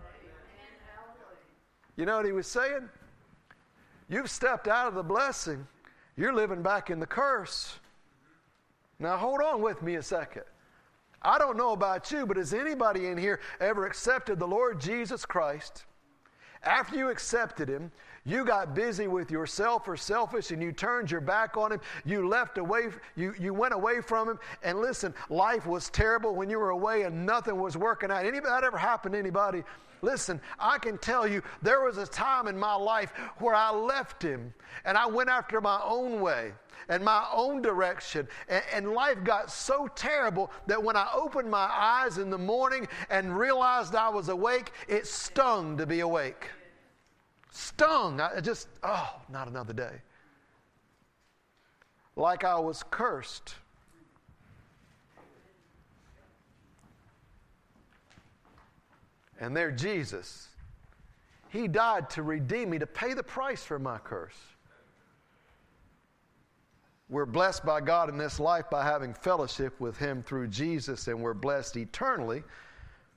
[1.95, 2.89] You know what he was saying?
[4.09, 5.67] You've stepped out of the blessing,
[6.15, 7.79] you're living back in the curse.
[8.99, 10.43] Now, hold on with me a second.
[11.21, 15.25] I don't know about you, but has anybody in here ever accepted the Lord Jesus
[15.25, 15.85] Christ?
[16.63, 17.91] After you accepted him,
[18.27, 21.79] You got busy with yourself or selfish and you turned your back on him.
[22.03, 24.37] You left away, you, you went away from him.
[24.63, 28.25] And listen, life was terrible when you were away and nothing was working out.
[28.25, 29.63] Anybody that ever happened to anybody?
[30.01, 34.21] Listen, I can tell you there was a time in my life where I left
[34.21, 36.51] him and I went after my own way
[36.89, 38.27] and my own direction.
[38.49, 42.89] And, and, life got so terrible that when I opened my eyes in the morning
[43.09, 46.49] and realized I was awake, it stung to be awake
[47.57, 48.21] stung.
[48.21, 50.01] I just, oh, not another day.
[52.15, 53.55] Like I was cursed.
[59.39, 60.47] And there, Jesus,
[61.49, 64.37] He died to redeem me, to pay the price for my curse.
[67.09, 71.21] We're blessed by God in this life by having fellowship with Him through Jesus, and
[71.21, 72.43] we're blessed eternally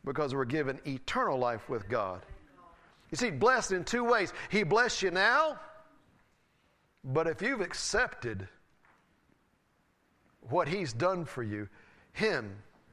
[0.04, 2.24] because we're given eternal life with God.
[3.10, 4.32] You see, blessed in two ways.
[4.50, 5.58] He blessed you now,
[7.04, 8.46] but if you've accepted
[10.48, 11.68] what He's done for you,
[12.12, 12.50] Him,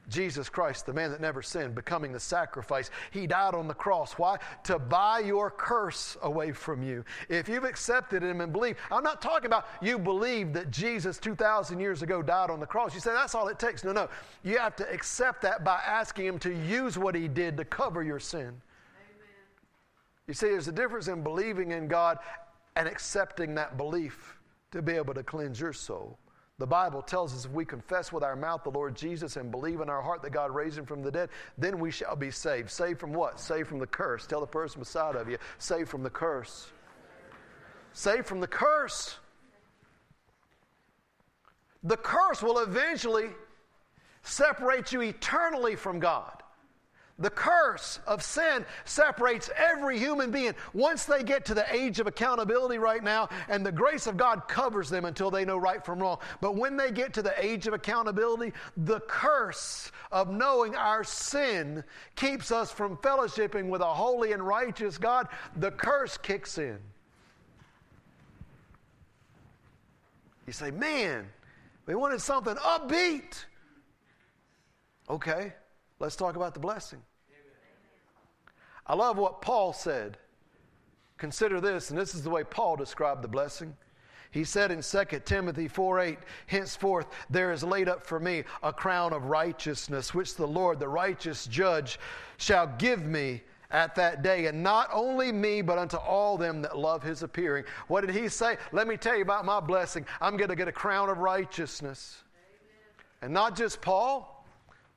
[0.08, 2.90] Jesus Christ, the man that never sinned, becoming the sacrifice.
[3.10, 4.14] He died on the cross.
[4.14, 4.38] Why?
[4.64, 7.04] To buy your curse away from you.
[7.28, 11.78] If you've accepted Him and believe, I'm not talking about you believe that Jesus 2,000
[11.78, 12.94] years ago died on the cross.
[12.94, 13.84] You say that's all it takes.
[13.84, 14.08] No, no.
[14.42, 18.02] You have to accept that by asking Him to use what He did to cover
[18.02, 18.60] your sin.
[20.28, 22.18] You see, there's a difference in believing in God
[22.76, 24.38] and accepting that belief
[24.70, 26.18] to be able to cleanse your soul.
[26.58, 29.80] The Bible tells us if we confess with our mouth the Lord Jesus and believe
[29.80, 32.70] in our heart that God raised him from the dead, then we shall be saved.
[32.70, 33.40] Saved from what?
[33.40, 34.26] Saved from the curse.
[34.26, 36.68] Tell the person beside of you, saved from the curse.
[37.92, 39.16] Saved from the curse.
[41.84, 43.28] The curse will eventually
[44.22, 46.37] separate you eternally from God.
[47.20, 52.06] The curse of sin separates every human being once they get to the age of
[52.06, 55.98] accountability right now, and the grace of God covers them until they know right from
[55.98, 56.18] wrong.
[56.40, 61.82] But when they get to the age of accountability, the curse of knowing our sin
[62.14, 65.26] keeps us from fellowshipping with a holy and righteous God.
[65.56, 66.78] The curse kicks in.
[70.46, 71.28] You say, man,
[71.84, 73.44] we wanted something upbeat.
[75.10, 75.52] Okay,
[75.98, 77.02] let's talk about the blessing.
[78.88, 80.18] I love what Paul said.
[81.18, 83.76] Consider this, and this is the way Paul described the blessing.
[84.30, 88.72] He said in 2 Timothy 4 8, Henceforth there is laid up for me a
[88.72, 91.98] crown of righteousness, which the Lord, the righteous judge,
[92.36, 96.78] shall give me at that day, and not only me, but unto all them that
[96.78, 97.64] love his appearing.
[97.88, 98.56] What did he say?
[98.72, 100.06] Let me tell you about my blessing.
[100.20, 102.22] I'm going to get a crown of righteousness.
[102.34, 103.06] Amen.
[103.22, 104.37] And not just Paul.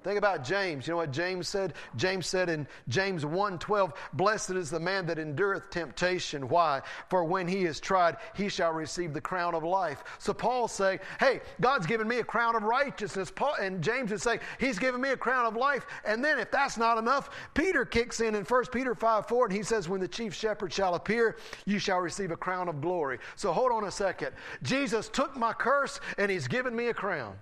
[0.03, 0.87] Think about James.
[0.87, 1.75] You know what James said?
[1.95, 6.47] James said in James 1:12, "Blessed is the man that endureth temptation.
[6.49, 6.81] Why?
[7.09, 11.01] For when he is tried, he shall receive the crown of life." So Paul's saying,
[11.19, 15.01] "Hey, God's given me a crown of righteousness." Paul, and James is saying, "He's given
[15.01, 18.43] me a crown of life." And then if that's not enough, Peter kicks in in
[18.43, 21.35] 1 Peter 5:4 and he says, "When the chief shepherd shall appear,
[21.65, 24.33] you shall receive a crown of glory." So hold on a second.
[24.63, 27.37] Jesus took my curse and he's given me a crown.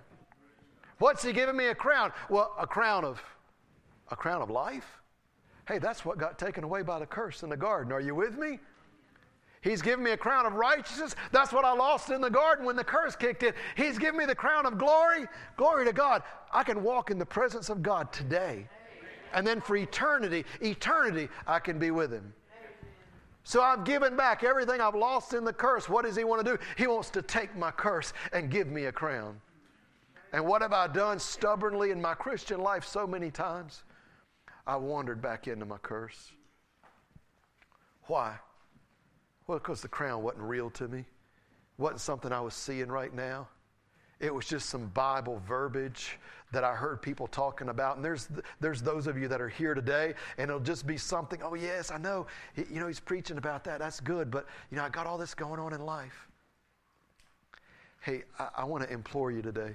[1.00, 2.12] What's he giving me a crown?
[2.28, 3.22] Well, a crown of
[4.10, 4.86] a crown of life.
[5.66, 7.90] Hey, that's what got taken away by the curse in the garden.
[7.90, 8.58] Are you with me?
[9.62, 11.16] He's given me a crown of righteousness.
[11.32, 13.54] That's what I lost in the garden when the curse kicked in.
[13.76, 15.26] He's given me the crown of glory.
[15.56, 16.22] Glory to God.
[16.52, 18.68] I can walk in the presence of God today.
[19.32, 22.32] And then for eternity, eternity, I can be with Him.
[23.44, 25.88] So I've given back everything I've lost in the curse.
[25.88, 26.62] What does He want to do?
[26.76, 29.40] He wants to take my curse and give me a crown.
[30.32, 33.82] And what have I done stubbornly in my Christian life so many times?
[34.66, 36.30] I wandered back into my curse.
[38.06, 38.36] Why?
[39.46, 41.00] Well, because the crown wasn't real to me.
[41.00, 41.06] It
[41.78, 43.48] wasn't something I was seeing right now.
[44.20, 46.18] It was just some Bible verbiage
[46.52, 47.96] that I heard people talking about.
[47.96, 48.28] And there's,
[48.60, 51.90] there's those of you that are here today, and it'll just be something, oh, yes,
[51.90, 52.26] I know.
[52.54, 53.78] You know, he's preaching about that.
[53.78, 54.30] That's good.
[54.30, 56.28] But, you know, I got all this going on in life.
[58.02, 59.74] Hey, I, I want to implore you today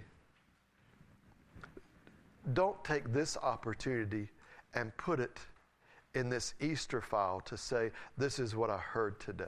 [2.53, 4.29] don't take this opportunity
[4.73, 5.39] and put it
[6.13, 9.45] in this Easter file to say, This is what I heard today.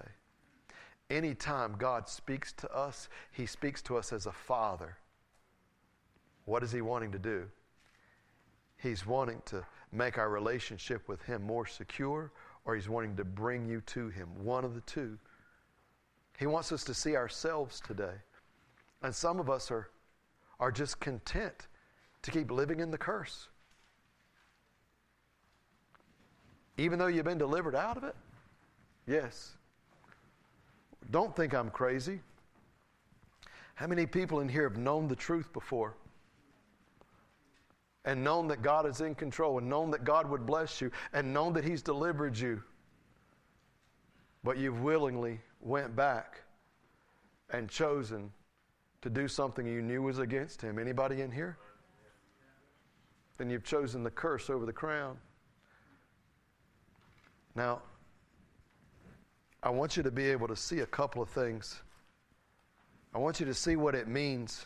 [1.09, 4.97] Anytime God speaks to us, He speaks to us as a father.
[6.45, 7.45] What is He wanting to do?
[8.77, 12.31] He's wanting to make our relationship with Him more secure,
[12.65, 14.27] or He's wanting to bring you to Him.
[14.43, 15.17] One of the two.
[16.37, 18.13] He wants us to see ourselves today.
[19.01, 19.89] And some of us are,
[20.59, 21.67] are just content
[22.27, 23.47] to keep living in the curse.
[26.77, 28.15] Even though you've been delivered out of it?
[29.07, 29.53] Yes.
[31.09, 32.19] Don't think I'm crazy.
[33.75, 35.95] How many people in here have known the truth before?
[38.03, 41.33] And known that God is in control, and known that God would bless you, and
[41.33, 42.61] known that He's delivered you.
[44.43, 46.41] But you've willingly went back
[47.51, 48.33] and chosen
[49.01, 50.77] to do something you knew was against Him.
[50.77, 51.57] Anybody in here?
[53.37, 55.17] Then you've chosen the curse over the crown.
[57.55, 57.81] Now,
[59.63, 61.81] I want you to be able to see a couple of things.
[63.13, 64.65] I want you to see what it means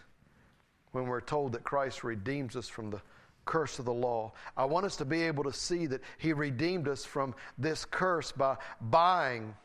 [0.91, 3.01] when we're told that Christ redeems us from the
[3.45, 4.33] curse of the law.
[4.55, 8.31] I want us to be able to see that He redeemed us from this curse
[8.31, 9.55] by buying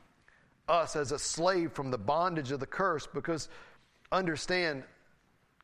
[0.68, 3.48] us as a slave from the bondage of the curse because
[4.12, 4.84] understand,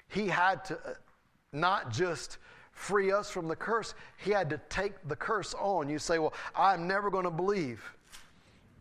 [0.09, 0.79] He had to
[1.53, 2.39] not just
[2.73, 5.89] free us from the curse, He had to take the curse on.
[5.89, 7.83] You say, Well, I'm never going to believe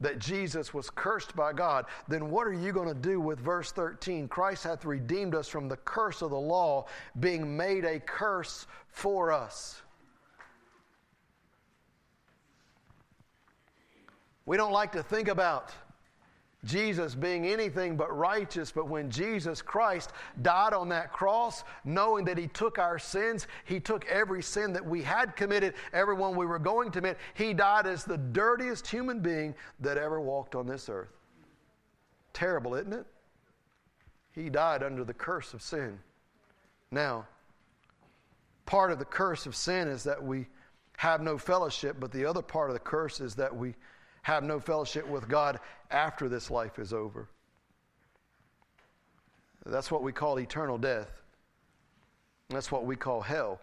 [0.02, 3.72] that Jesus was cursed by God, then what are you going to do with verse
[3.72, 4.28] 13?
[4.28, 6.88] Christ hath redeemed us from the curse of the law,
[7.20, 9.82] being made a curse for us.
[14.46, 15.72] We don't like to think about
[16.64, 20.12] Jesus being anything but righteous, but when Jesus Christ
[20.44, 24.86] died on that cross, knowing that He took our sins, He took every sin that
[24.86, 28.88] we had committed, every one we were going to commit, He died as the dirtiest
[28.88, 31.10] human being that ever walked on this earth.
[32.32, 33.06] Terrible, isn't it?
[34.34, 35.98] He died under the curse of sin.
[36.92, 37.26] Now,
[38.68, 40.48] part of the curse of sin is that we
[40.98, 43.74] have no fellowship, but the other part of the curse is that we
[44.22, 45.60] have no fellowship with God
[45.90, 47.28] after this life is over.
[49.66, 51.22] That's what we call eternal death.
[52.50, 53.62] That's what we call hell.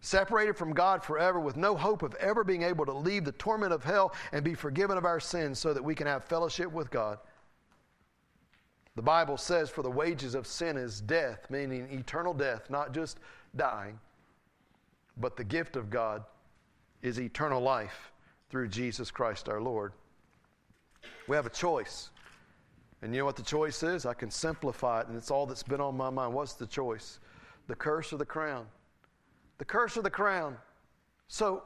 [0.00, 3.72] Separated from God forever with no hope of ever being able to leave the torment
[3.72, 6.90] of hell and be forgiven of our sins so that we can have fellowship with
[6.90, 7.18] God.
[8.96, 13.18] The Bible says, For the wages of sin is death, meaning eternal death, not just
[13.56, 13.98] dying,
[15.16, 16.22] but the gift of God
[17.02, 18.12] is eternal life
[18.54, 19.92] through Jesus Christ our Lord.
[21.26, 22.10] We have a choice.
[23.02, 24.06] And you know what the choice is?
[24.06, 26.32] I can simplify it, and it's all that's been on my mind.
[26.32, 27.18] What's the choice?
[27.66, 28.66] The curse or the crown?
[29.58, 30.56] The curse or the crown.
[31.26, 31.64] So,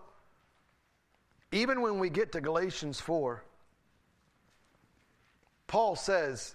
[1.53, 3.45] even when we get to Galatians 4,
[5.67, 6.55] Paul says,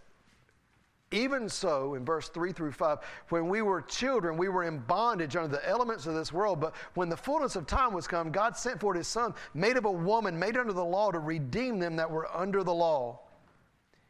[1.13, 2.97] even so, in verse 3 through 5,
[3.29, 6.59] when we were children, we were in bondage under the elements of this world.
[6.59, 9.85] But when the fullness of time was come, God sent forth his Son, made of
[9.85, 13.19] a woman, made under the law, to redeem them that were under the law.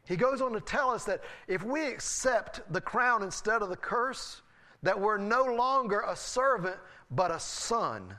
[0.06, 3.76] He goes on to tell us that if we accept the crown instead of the
[3.76, 4.42] curse,
[4.82, 6.76] that we're no longer a servant,
[7.10, 8.14] but a son.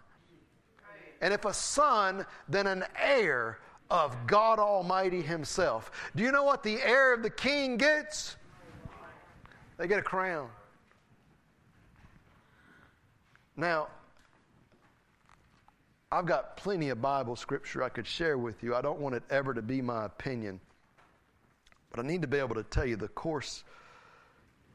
[1.22, 3.60] And if a son, then an heir
[3.90, 5.92] of God Almighty Himself.
[6.16, 8.36] Do you know what the heir of the king gets?
[9.78, 10.50] They get a crown.
[13.58, 13.88] Now,
[16.12, 18.76] I've got plenty of Bible scripture I could share with you.
[18.76, 20.60] I don't want it ever to be my opinion.
[21.90, 23.64] But I need to be able to tell you the course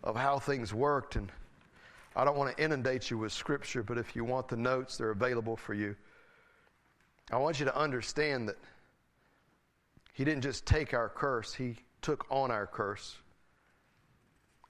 [0.03, 1.17] of how things worked.
[1.17, 1.31] And
[2.17, 5.11] I don't want to inundate you with scripture, but if you want the notes, they're
[5.11, 5.97] available for you.
[7.31, 8.59] I want you to understand that
[10.13, 13.17] He didn't just take our curse, He took on our curse.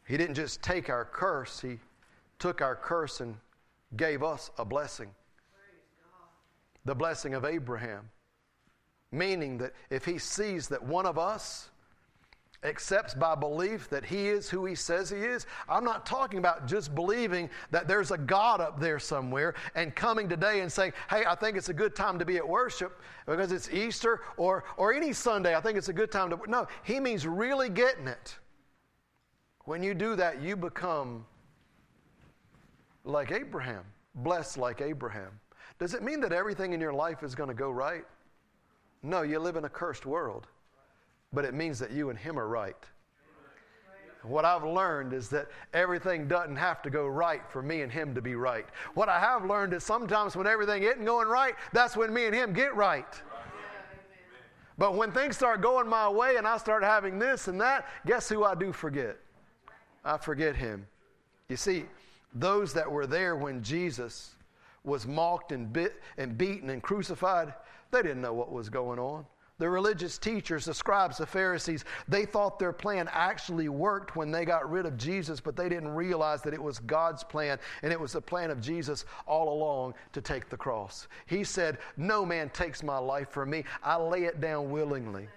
[0.06, 1.78] He didn't just take our curse, He
[2.38, 3.36] took our curse and
[3.96, 5.10] gave us a blessing.
[6.84, 8.08] The blessing of Abraham.
[9.12, 11.70] Meaning that if He sees that one of us
[12.62, 15.46] accepts by belief that he is who he says he is.
[15.68, 20.28] I'm not talking about just believing that there's a God up there somewhere and coming
[20.28, 23.52] today and saying, hey, I think it's a good time to be at worship because
[23.52, 25.54] it's Easter or, or any Sunday.
[25.54, 26.38] I think it's a good time to.
[26.48, 28.36] No, he means really getting it.
[29.64, 31.24] When you do that, you become
[33.04, 33.84] like Abraham,
[34.16, 35.30] blessed like Abraham.
[35.78, 38.04] Does it mean that everything in your life is going to go right?
[39.02, 40.46] No, you live in a cursed world,
[41.32, 42.76] but it means that you and Him are right.
[44.22, 48.14] What I've learned is that everything doesn't have to go right for me and Him
[48.14, 48.66] to be right.
[48.92, 52.34] What I have learned is sometimes when everything isn't going right, that's when me and
[52.34, 53.22] Him get right.
[54.76, 58.28] But when things start going my way and I start having this and that, guess
[58.28, 59.16] who I do forget?
[60.04, 60.86] I forget him.
[61.48, 61.84] You see,
[62.34, 64.34] those that were there when Jesus
[64.84, 67.52] was mocked and, bit, and beaten and crucified,
[67.90, 69.26] they didn't know what was going on.
[69.58, 74.46] The religious teachers, the scribes, the Pharisees, they thought their plan actually worked when they
[74.46, 78.00] got rid of Jesus, but they didn't realize that it was God's plan and it
[78.00, 81.08] was the plan of Jesus all along to take the cross.
[81.26, 85.28] He said, No man takes my life from me, I lay it down willingly.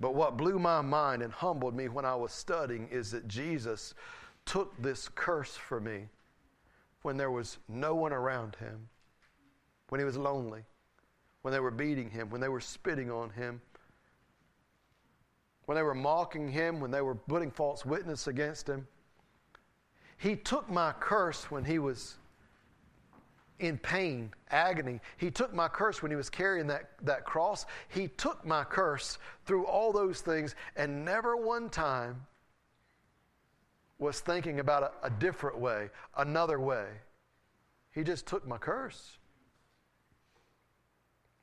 [0.00, 3.94] But what blew my mind and humbled me when I was studying is that Jesus
[4.46, 6.08] took this curse for me
[7.02, 8.88] when there was no one around him,
[9.90, 10.62] when he was lonely,
[11.42, 13.60] when they were beating him, when they were spitting on him,
[15.66, 18.88] when they were mocking him, when they were putting false witness against him.
[20.16, 22.16] He took my curse when he was
[23.60, 25.00] in pain, agony.
[25.18, 27.66] He took my curse when he was carrying that, that cross.
[27.88, 32.26] He took my curse through all those things, and never one time
[33.98, 36.86] was thinking about a, a different way, another way.
[37.92, 39.18] He just took my curse.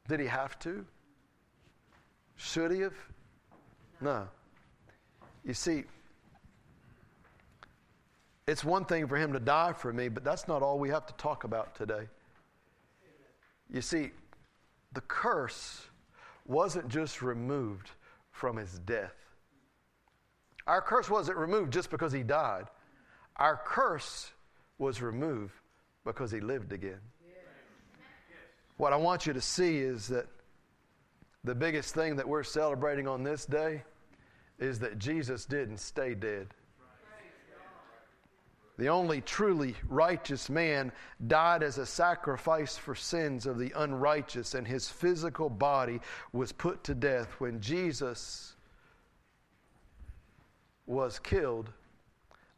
[0.07, 0.85] Did he have to?
[2.35, 2.95] Should he have?
[4.01, 4.27] No.
[5.43, 5.83] You see,
[8.47, 11.05] it's one thing for him to die for me, but that's not all we have
[11.05, 12.07] to talk about today.
[13.69, 14.11] You see,
[14.93, 15.81] the curse
[16.45, 17.91] wasn't just removed
[18.31, 19.13] from his death.
[20.65, 22.65] Our curse wasn't removed just because he died.
[23.35, 24.31] Our curse
[24.77, 25.53] was removed
[26.05, 26.99] because he lived again.
[28.77, 30.27] What I want you to see is that
[31.43, 33.83] the biggest thing that we're celebrating on this day
[34.59, 36.47] is that Jesus didn't stay dead.
[38.77, 40.91] The only truly righteous man
[41.25, 45.99] died as a sacrifice for sins of the unrighteous, and his physical body
[46.31, 47.27] was put to death.
[47.39, 48.55] When Jesus
[50.85, 51.71] was killed,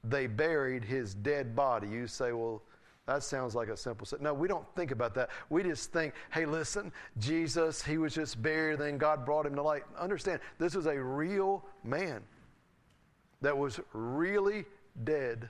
[0.03, 1.87] they buried his dead body.
[1.87, 2.63] You say, well,
[3.05, 4.21] that sounds like a simple set.
[4.21, 5.29] No, we don't think about that.
[5.49, 9.63] We just think, hey, listen, Jesus, he was just buried, then God brought him to
[9.63, 9.83] light.
[9.97, 12.21] Understand, this was a real man
[13.41, 14.65] that was really
[15.05, 15.49] dead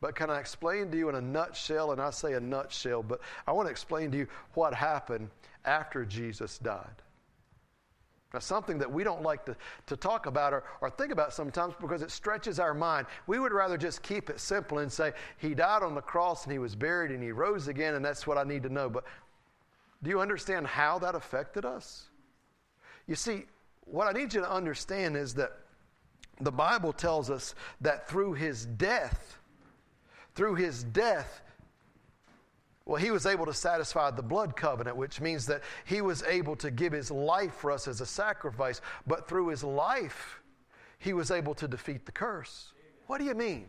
[0.00, 1.92] but can I explain to you in a nutshell?
[1.92, 5.28] And I say a nutshell, but I want to explain to you what happened
[5.64, 7.02] after Jesus died.
[8.32, 11.74] Now, something that we don't like to, to talk about or, or think about sometimes
[11.80, 13.06] because it stretches our mind.
[13.26, 16.52] We would rather just keep it simple and say, He died on the cross and
[16.52, 18.90] He was buried and He rose again, and that's what I need to know.
[18.90, 19.04] But
[20.02, 22.04] do you understand how that affected us?
[23.06, 23.46] You see,
[23.86, 25.52] what I need you to understand is that
[26.40, 29.37] the Bible tells us that through His death,
[30.38, 31.42] through his death,
[32.86, 36.54] well, he was able to satisfy the blood covenant, which means that he was able
[36.54, 38.80] to give his life for us as a sacrifice.
[39.04, 40.40] But through his life,
[41.00, 42.72] he was able to defeat the curse.
[43.08, 43.68] What do you mean?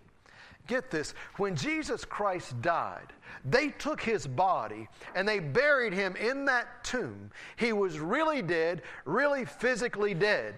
[0.68, 1.16] Get this.
[1.38, 3.14] When Jesus Christ died,
[3.46, 7.32] they took his body and they buried him in that tomb.
[7.56, 10.56] He was really dead, really physically dead.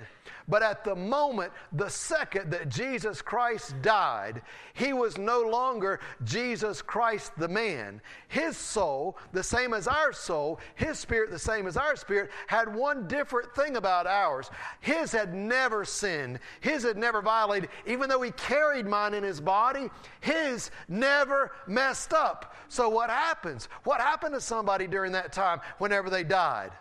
[0.47, 4.41] But at the moment, the second that Jesus Christ died,
[4.73, 8.01] he was no longer Jesus Christ the man.
[8.27, 12.73] His soul, the same as our soul, his spirit, the same as our spirit, had
[12.75, 14.49] one different thing about ours.
[14.81, 17.69] His had never sinned, his had never violated.
[17.85, 22.55] Even though he carried mine in his body, his never messed up.
[22.67, 23.69] So, what happens?
[23.83, 26.71] What happened to somebody during that time whenever they died?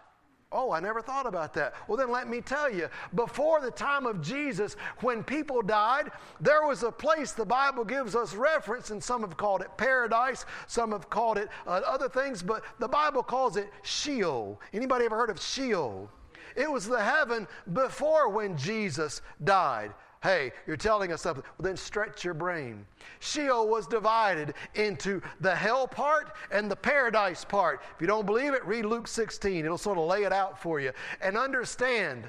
[0.53, 1.74] Oh, I never thought about that.
[1.87, 2.89] Well, then let me tell you.
[3.14, 6.11] Before the time of Jesus, when people died,
[6.41, 10.47] there was a place the Bible gives us reference, and some have called it paradise,
[10.66, 14.61] some have called it uh, other things, but the Bible calls it Sheol.
[14.72, 16.11] Anybody ever heard of Sheol?
[16.57, 19.95] It was the heaven before when Jesus died.
[20.22, 21.42] Hey, you're telling us something.
[21.56, 22.84] Well, then stretch your brain.
[23.20, 27.80] Sheol was divided into the hell part and the paradise part.
[27.94, 29.64] If you don't believe it, read Luke 16.
[29.64, 30.92] It'll sort of lay it out for you.
[31.22, 32.28] And understand,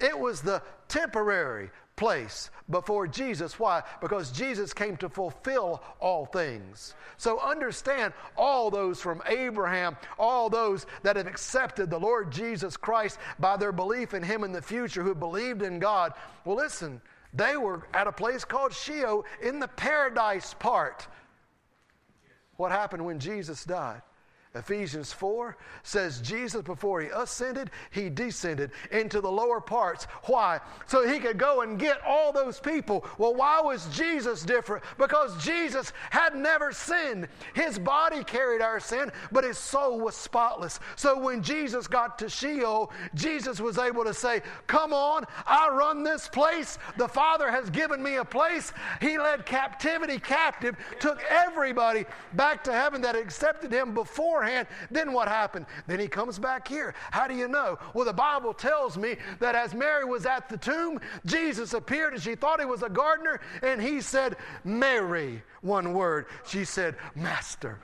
[0.00, 3.60] it was the temporary place before Jesus.
[3.60, 3.82] Why?
[4.00, 6.94] Because Jesus came to fulfill all things.
[7.16, 13.18] So understand all those from Abraham, all those that have accepted the Lord Jesus Christ
[13.38, 16.14] by their belief in Him in the future, who believed in God.
[16.44, 17.02] Well, listen,
[17.32, 21.06] they were at a place called Sheol in the paradise part.
[22.56, 24.02] What happened when Jesus died?
[24.56, 30.06] Ephesians 4 says Jesus, before he ascended, he descended into the lower parts.
[30.24, 30.58] Why?
[30.86, 33.06] So he could go and get all those people.
[33.16, 34.82] Well, why was Jesus different?
[34.98, 37.28] Because Jesus had never sinned.
[37.54, 40.80] His body carried our sin, but his soul was spotless.
[40.96, 46.02] So when Jesus got to Sheol, Jesus was able to say, Come on, I run
[46.02, 46.76] this place.
[46.96, 48.72] The Father has given me a place.
[49.00, 54.68] He led captivity captive, took everybody back to heaven that accepted him before beforehand.
[54.90, 55.66] Then what happened?
[55.86, 56.94] Then he comes back here.
[57.10, 57.78] How do you know?
[57.94, 62.22] Well, the Bible tells me that as Mary was at the tomb, Jesus appeared and
[62.22, 66.26] she thought he was a gardener, and he said, Mary, one word.
[66.46, 67.78] She said, Master.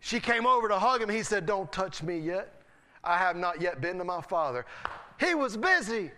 [0.00, 1.08] She came over to hug him.
[1.08, 2.62] He said, Don't touch me yet.
[3.04, 4.66] I have not yet been to my Father.
[5.18, 6.10] He was busy.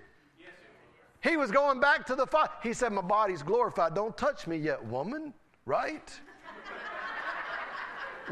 [1.23, 2.53] He was going back to the Father.
[2.63, 3.95] He said, My body's glorified.
[3.95, 5.35] Don't touch me yet, woman.
[5.67, 6.11] Right?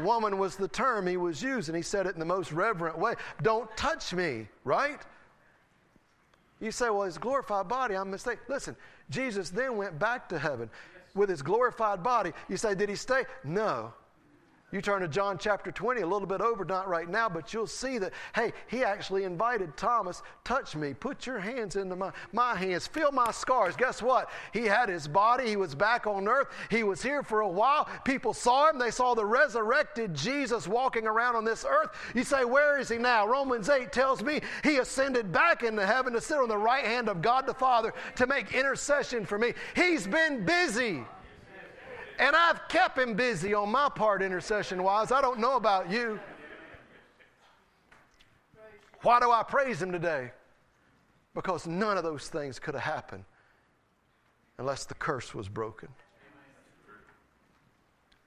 [0.01, 1.75] Woman was the term he was using.
[1.75, 3.15] He said it in the most reverent way.
[3.41, 4.99] Don't touch me, right?
[6.59, 8.43] You say, well, his glorified body, I'm mistaken.
[8.47, 8.75] Listen,
[9.09, 10.69] Jesus then went back to heaven
[11.13, 12.31] with his glorified body.
[12.47, 13.23] You say, did he stay?
[13.43, 13.93] No.
[14.73, 17.67] You turn to John chapter 20, a little bit over, not right now, but you'll
[17.67, 22.55] see that, hey, he actually invited Thomas, touch me, put your hands into my, my
[22.55, 23.75] hands, feel my scars.
[23.75, 24.31] Guess what?
[24.51, 27.87] He had his body, he was back on earth, he was here for a while.
[28.03, 31.91] People saw him, they saw the resurrected Jesus walking around on this earth.
[32.15, 33.27] You say, where is he now?
[33.27, 37.09] Romans 8 tells me he ascended back into heaven to sit on the right hand
[37.09, 39.53] of God the Father to make intercession for me.
[39.75, 41.03] He's been busy.
[42.19, 45.11] And I've kept him busy on my part, intercession wise.
[45.11, 46.19] I don't know about you.
[49.01, 50.31] Why do I praise him today?
[51.33, 53.25] Because none of those things could have happened
[54.57, 55.89] unless the curse was broken.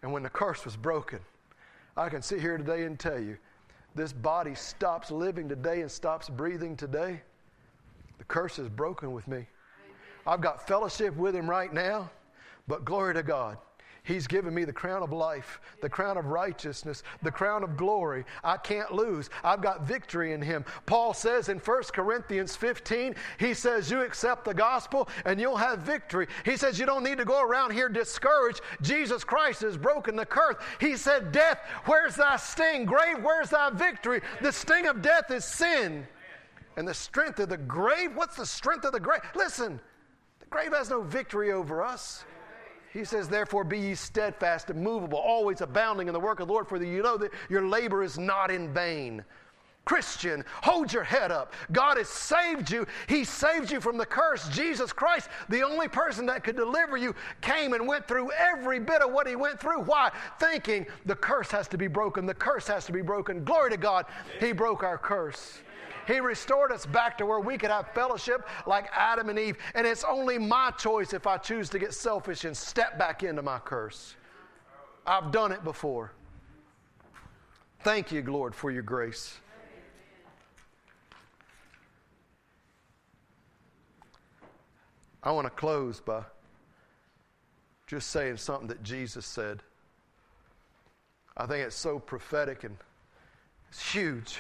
[0.02, 1.20] And when the curse was broken,
[1.96, 3.38] I can sit here today and tell you
[3.94, 7.22] this body stops living today and stops breathing today.
[8.18, 9.46] The curse is broken with me.
[10.26, 12.10] I've got fellowship with him right now,
[12.68, 13.56] but glory to God.
[14.06, 18.24] He's given me the crown of life, the crown of righteousness, the crown of glory.
[18.44, 19.30] I can't lose.
[19.42, 20.64] I've got victory in Him.
[20.86, 25.80] Paul says in 1 Corinthians 15, he says, You accept the gospel and you'll have
[25.80, 26.28] victory.
[26.44, 28.60] He says, You don't need to go around here discouraged.
[28.80, 30.54] Jesus Christ has broken the curse.
[30.78, 32.84] He said, Death, where's thy sting?
[32.84, 34.20] Grave, where's thy victory?
[34.40, 36.06] The sting of death is sin.
[36.76, 39.22] And the strength of the grave, what's the strength of the grave?
[39.34, 39.80] Listen,
[40.38, 42.24] the grave has no victory over us.
[42.92, 46.68] He says, Therefore, be ye steadfast, immovable, always abounding in the work of the Lord,
[46.68, 49.24] for you know that your labor is not in vain.
[49.86, 51.52] Christian, hold your head up.
[51.70, 52.86] God has saved you.
[53.08, 54.48] He saved you from the curse.
[54.48, 59.00] Jesus Christ, the only person that could deliver you, came and went through every bit
[59.00, 59.82] of what he went through.
[59.82, 60.10] Why?
[60.40, 62.26] Thinking the curse has to be broken.
[62.26, 63.44] The curse has to be broken.
[63.44, 64.06] Glory to God.
[64.40, 65.60] He broke our curse.
[66.06, 69.56] He restored us back to where we could have fellowship like Adam and Eve.
[69.74, 73.42] And it's only my choice if I choose to get selfish and step back into
[73.42, 74.14] my curse.
[75.06, 76.12] I've done it before.
[77.80, 79.38] Thank you, Lord, for your grace.
[85.22, 86.22] I want to close by
[87.86, 89.62] just saying something that Jesus said.
[91.36, 92.76] I think it's so prophetic and
[93.68, 94.38] it's huge.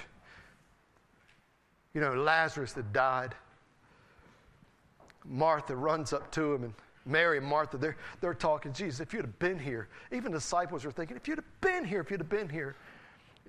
[1.96, 3.34] You know, Lazarus had died.
[5.24, 6.74] Martha runs up to him, and
[7.06, 10.90] Mary and Martha, they're, they're talking, Jesus, if you'd have been here, even disciples are
[10.90, 12.76] thinking, if you'd have been here, if you'd have been here.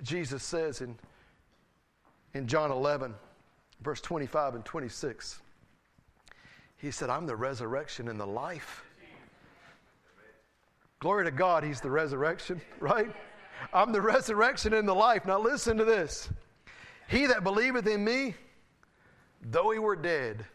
[0.02, 0.95] Jesus says in,
[2.36, 3.14] in John 11,
[3.82, 5.41] verse 25 and 26,
[6.78, 8.86] He said, I'm the resurrection and the life.
[11.00, 13.14] Glory to God, He's the resurrection, right?
[13.74, 15.26] I'm the resurrection and the life.
[15.26, 16.30] Now listen to this.
[17.08, 18.36] He that believeth in me,
[19.41, 20.45] though he were dead,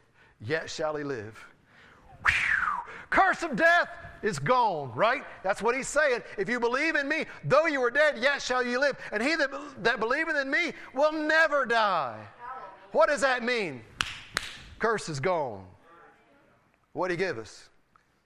[0.41, 1.39] yet shall he live.
[2.27, 2.93] Whew.
[3.11, 3.89] Curse of death
[4.23, 5.23] is gone, right?
[5.43, 6.23] That's what he's saying.
[6.39, 8.97] If you believe in me, though you were dead, yet shall you live.
[9.13, 9.51] And he that,
[9.83, 12.25] that believeth in me will never die.
[12.93, 13.83] What does that mean?
[14.79, 15.65] Curse is gone.
[16.93, 17.69] What did he give us?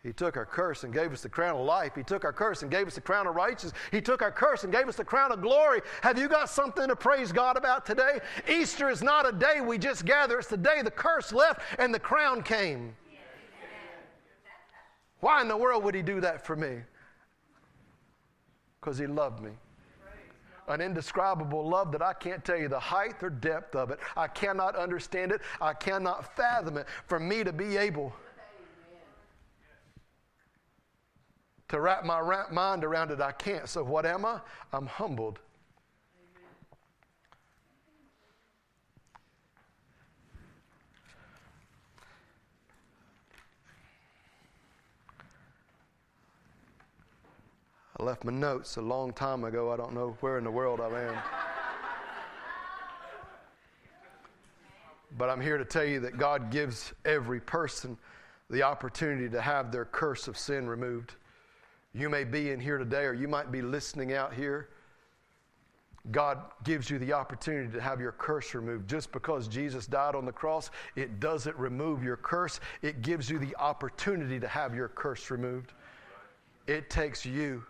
[0.06, 1.96] He took our curse and gave us the crown of life.
[1.96, 3.72] He took our curse and gave us the crown of righteousness.
[3.90, 5.80] He took our curse and gave us the crown of glory.
[6.00, 8.20] Have you got something to praise God about today?
[8.48, 11.92] Easter is not a day we just gather, it's the day the curse left and
[11.92, 12.94] the crown came.
[15.18, 16.82] Why in the world would He do that for me?
[18.80, 19.50] Because He loved me.
[20.68, 23.98] An indescribable love that I can't tell you the height or depth of it.
[24.16, 25.40] I cannot understand it.
[25.60, 26.86] I cannot fathom it.
[27.06, 28.14] For me to be able
[31.68, 33.68] to wrap my mind around it, I can't.
[33.68, 34.40] So, what am I?
[34.72, 35.40] I'm humbled.
[47.98, 49.72] I left my notes a long time ago.
[49.72, 51.16] I don't know where in the world I am.
[55.16, 57.96] but I'm here to tell you that God gives every person
[58.50, 61.14] the opportunity to have their curse of sin removed.
[61.96, 64.68] You may be in here today, or you might be listening out here.
[66.10, 68.88] God gives you the opportunity to have your curse removed.
[68.88, 72.60] Just because Jesus died on the cross, it doesn't remove your curse.
[72.82, 75.72] It gives you the opportunity to have your curse removed.
[76.66, 77.64] It takes you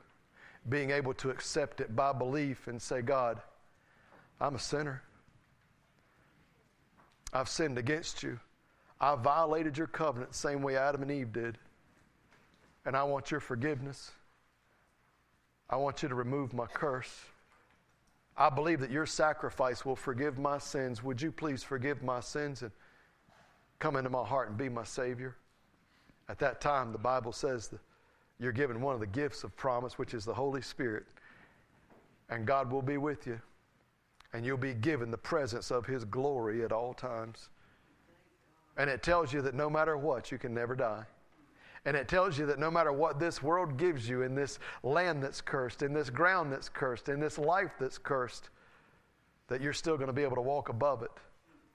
[0.69, 3.41] being able to accept it by belief and say, God,
[4.41, 5.03] I'm a sinner.
[7.33, 8.41] I've sinned against you.
[9.01, 11.59] I've violated your covenant the same way Adam and Eve did.
[12.87, 14.13] And I want your forgiveness.
[15.69, 17.13] I want you to remove my curse.
[18.37, 21.03] I believe that your sacrifice will forgive my sins.
[21.03, 22.71] Would you please forgive my sins and
[23.81, 25.37] come into my heart and be my Savior?
[26.29, 27.81] At that time, the Bible says that
[28.39, 31.07] you're given one of the gifts of promise, which is the Holy Spirit,
[32.29, 33.41] and God will be with you,
[34.33, 37.49] and you'll be given the presence of His glory at all times.
[38.77, 41.05] And it tells you that no matter what, you can never die.
[41.87, 45.23] And it tells you that no matter what this world gives you in this land
[45.23, 48.51] that's cursed, in this ground that's cursed, in this life that's cursed,
[49.47, 51.13] that you're still going to be able to walk above it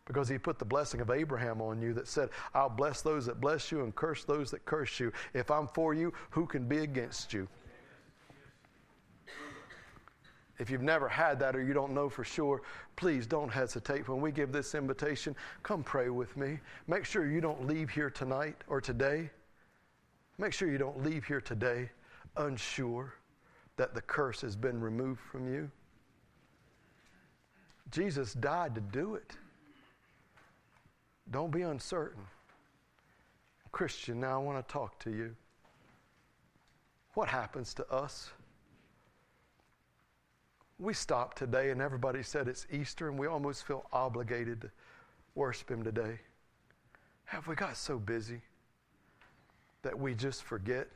[0.06, 3.40] because he put the blessing of Abraham on you that said, I'll bless those that
[3.40, 5.14] bless you and curse those that curse you.
[5.34, 7.48] If I'm for you, who can be against you?
[10.60, 12.64] If you've never had that or you don't know for sure,
[12.98, 14.10] please don't hesitate.
[14.10, 16.60] When we give this invitation, come pray with me.
[16.88, 19.30] Make sure you don't leave here tonight or today
[20.38, 21.90] Make sure you don't leave here today
[22.38, 23.14] unsure
[23.78, 25.70] that the curse has been removed from you.
[27.92, 29.36] Jesus died to do it.
[31.30, 32.24] Don't be uncertain.
[33.72, 35.36] Christian, now I want to talk to you.
[37.14, 38.32] What happens to us?
[40.80, 44.72] We stopped today and everybody said it's Easter and we almost feel obligated to
[45.36, 46.20] worship Him today.
[47.26, 48.42] Have we got so busy?
[49.84, 50.88] That we just forget.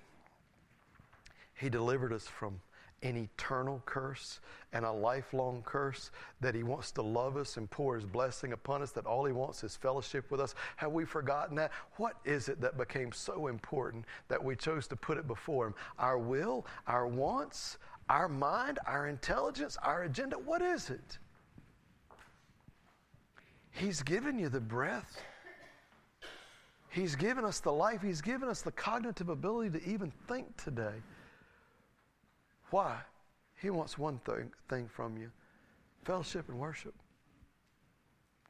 [1.55, 2.59] He delivered us from
[3.03, 4.39] an eternal curse
[4.73, 6.11] and a lifelong curse,
[6.41, 9.31] that He wants to love us and pour His blessing upon us, that all He
[9.31, 10.55] wants is fellowship with us.
[10.75, 11.71] Have we forgotten that?
[11.97, 15.75] What is it that became so important that we chose to put it before Him?
[15.99, 17.77] Our will, our wants,
[18.09, 20.37] our mind, our intelligence, our agenda?
[20.37, 21.19] What is it?
[23.71, 25.21] He's given you the breath
[26.95, 30.93] He's given us the life, He's given us the cognitive ability to even think today.
[32.69, 32.95] Why?
[33.61, 35.29] He wants one thing, thing from you
[36.05, 36.93] fellowship and worship.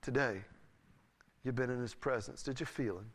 [0.03, 0.41] Today,
[1.43, 2.43] you've been in His presence.
[2.43, 3.09] Did you feel Him?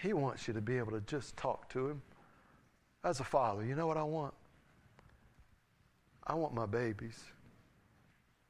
[0.00, 2.02] He wants you to be able to just talk to Him.
[3.02, 4.34] As a father, you know what I want?
[6.28, 7.24] I want my babies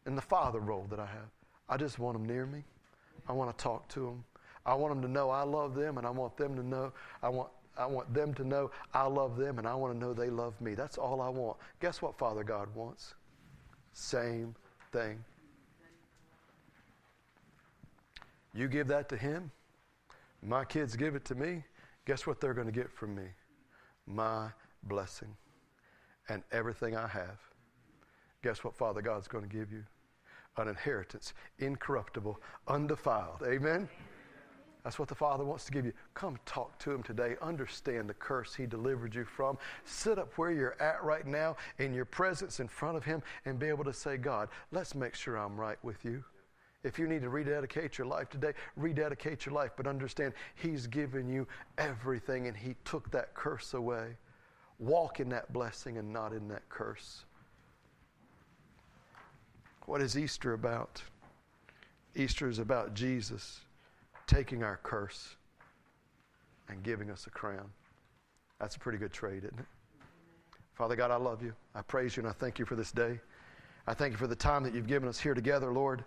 [0.04, 1.30] in the father role that I have.
[1.66, 2.64] I just want them near me.
[3.28, 4.24] I want to talk to them.
[4.66, 7.28] I want them to know I love them, and I want them to know I
[7.28, 10.30] want I want them to know I love them, and I want to know they
[10.30, 10.74] love me.
[10.74, 11.58] That's all I want.
[11.80, 13.14] Guess what Father God wants?
[13.92, 14.54] Same
[14.92, 15.22] thing.
[18.52, 19.52] You give that to Him,
[20.42, 21.62] my kids give it to me.
[22.04, 23.26] Guess what they're going to get from me?
[24.06, 24.48] My
[24.84, 25.36] blessing
[26.28, 27.38] and everything I have.
[28.42, 29.84] Guess what Father God's going to give you?
[30.58, 33.42] An inheritance, incorruptible, undefiled.
[33.46, 33.88] Amen?
[34.84, 35.92] That's what the Father wants to give you.
[36.14, 37.36] Come talk to Him today.
[37.42, 39.58] Understand the curse He delivered you from.
[39.84, 43.58] Sit up where you're at right now in your presence in front of Him and
[43.58, 46.24] be able to say, God, let's make sure I'm right with you.
[46.84, 51.28] If you need to rededicate your life today, rededicate your life, but understand He's given
[51.28, 51.46] you
[51.76, 54.16] everything and He took that curse away.
[54.78, 57.24] Walk in that blessing and not in that curse.
[59.88, 61.02] What is Easter about?
[62.14, 63.60] Easter is about Jesus
[64.26, 65.34] taking our curse
[66.68, 67.70] and giving us a crown.
[68.60, 69.64] That's a pretty good trade, isn't it?
[70.74, 71.54] Father God, I love you.
[71.74, 73.18] I praise you and I thank you for this day.
[73.86, 76.04] I thank you for the time that you've given us here together, Lord.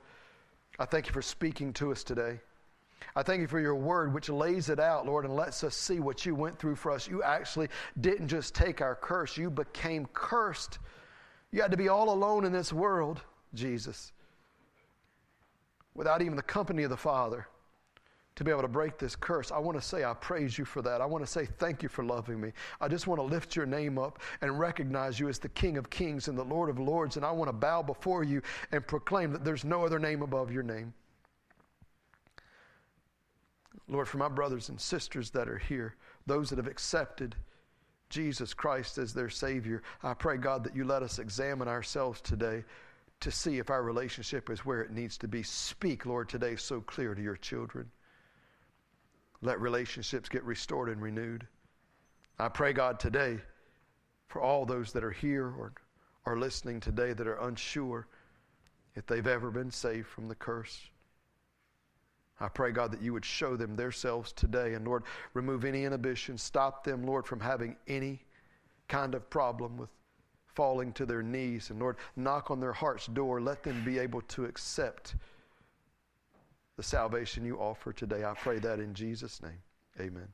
[0.78, 2.40] I thank you for speaking to us today.
[3.16, 6.00] I thank you for your word, which lays it out, Lord, and lets us see
[6.00, 7.08] what you went through for us.
[7.08, 7.70] You actually
[8.00, 10.78] didn't just take our curse, you became cursed.
[11.52, 13.22] You had to be all alone in this world.
[13.54, 14.12] Jesus
[15.94, 17.48] without even the company of the Father
[18.36, 19.52] to be able to break this curse.
[19.52, 21.02] I want to say I praise you for that.
[21.02, 22.54] I want to say thank you for loving me.
[22.80, 25.90] I just want to lift your name up and recognize you as the King of
[25.90, 27.18] Kings and the Lord of Lords.
[27.18, 28.42] And I want to bow before you
[28.72, 30.94] and proclaim that there's no other name above your name.
[33.90, 35.96] Lord, for my brothers and sisters that are here,
[36.26, 37.36] those that have accepted
[38.10, 42.64] Jesus Christ as their Savior, I pray, God, that you let us examine ourselves today
[43.22, 45.44] to see if our relationship is where it needs to be.
[45.44, 47.90] Speak, Lord, today so clear to your children.
[49.42, 51.48] Let relationships get restored and renewed.
[52.38, 53.40] I pray, God, today
[54.28, 55.74] for all those that are here or
[56.26, 58.08] are listening today that are unsure
[58.96, 60.80] if they've ever been saved from the curse.
[62.40, 64.74] I pray, God, that you would show them themselves today.
[64.74, 65.04] And Lord,
[65.34, 66.38] remove any inhibition.
[66.38, 68.24] Stop them, Lord, from having any
[68.88, 69.90] kind of problem with
[70.56, 71.70] falling to their knees.
[71.70, 73.42] And Lord, knock on their heart's door.
[73.42, 75.16] Let them be able to accept
[76.78, 78.24] the salvation you offer today.
[78.24, 79.62] I pray that in Jesus' name.
[80.00, 80.28] Amen.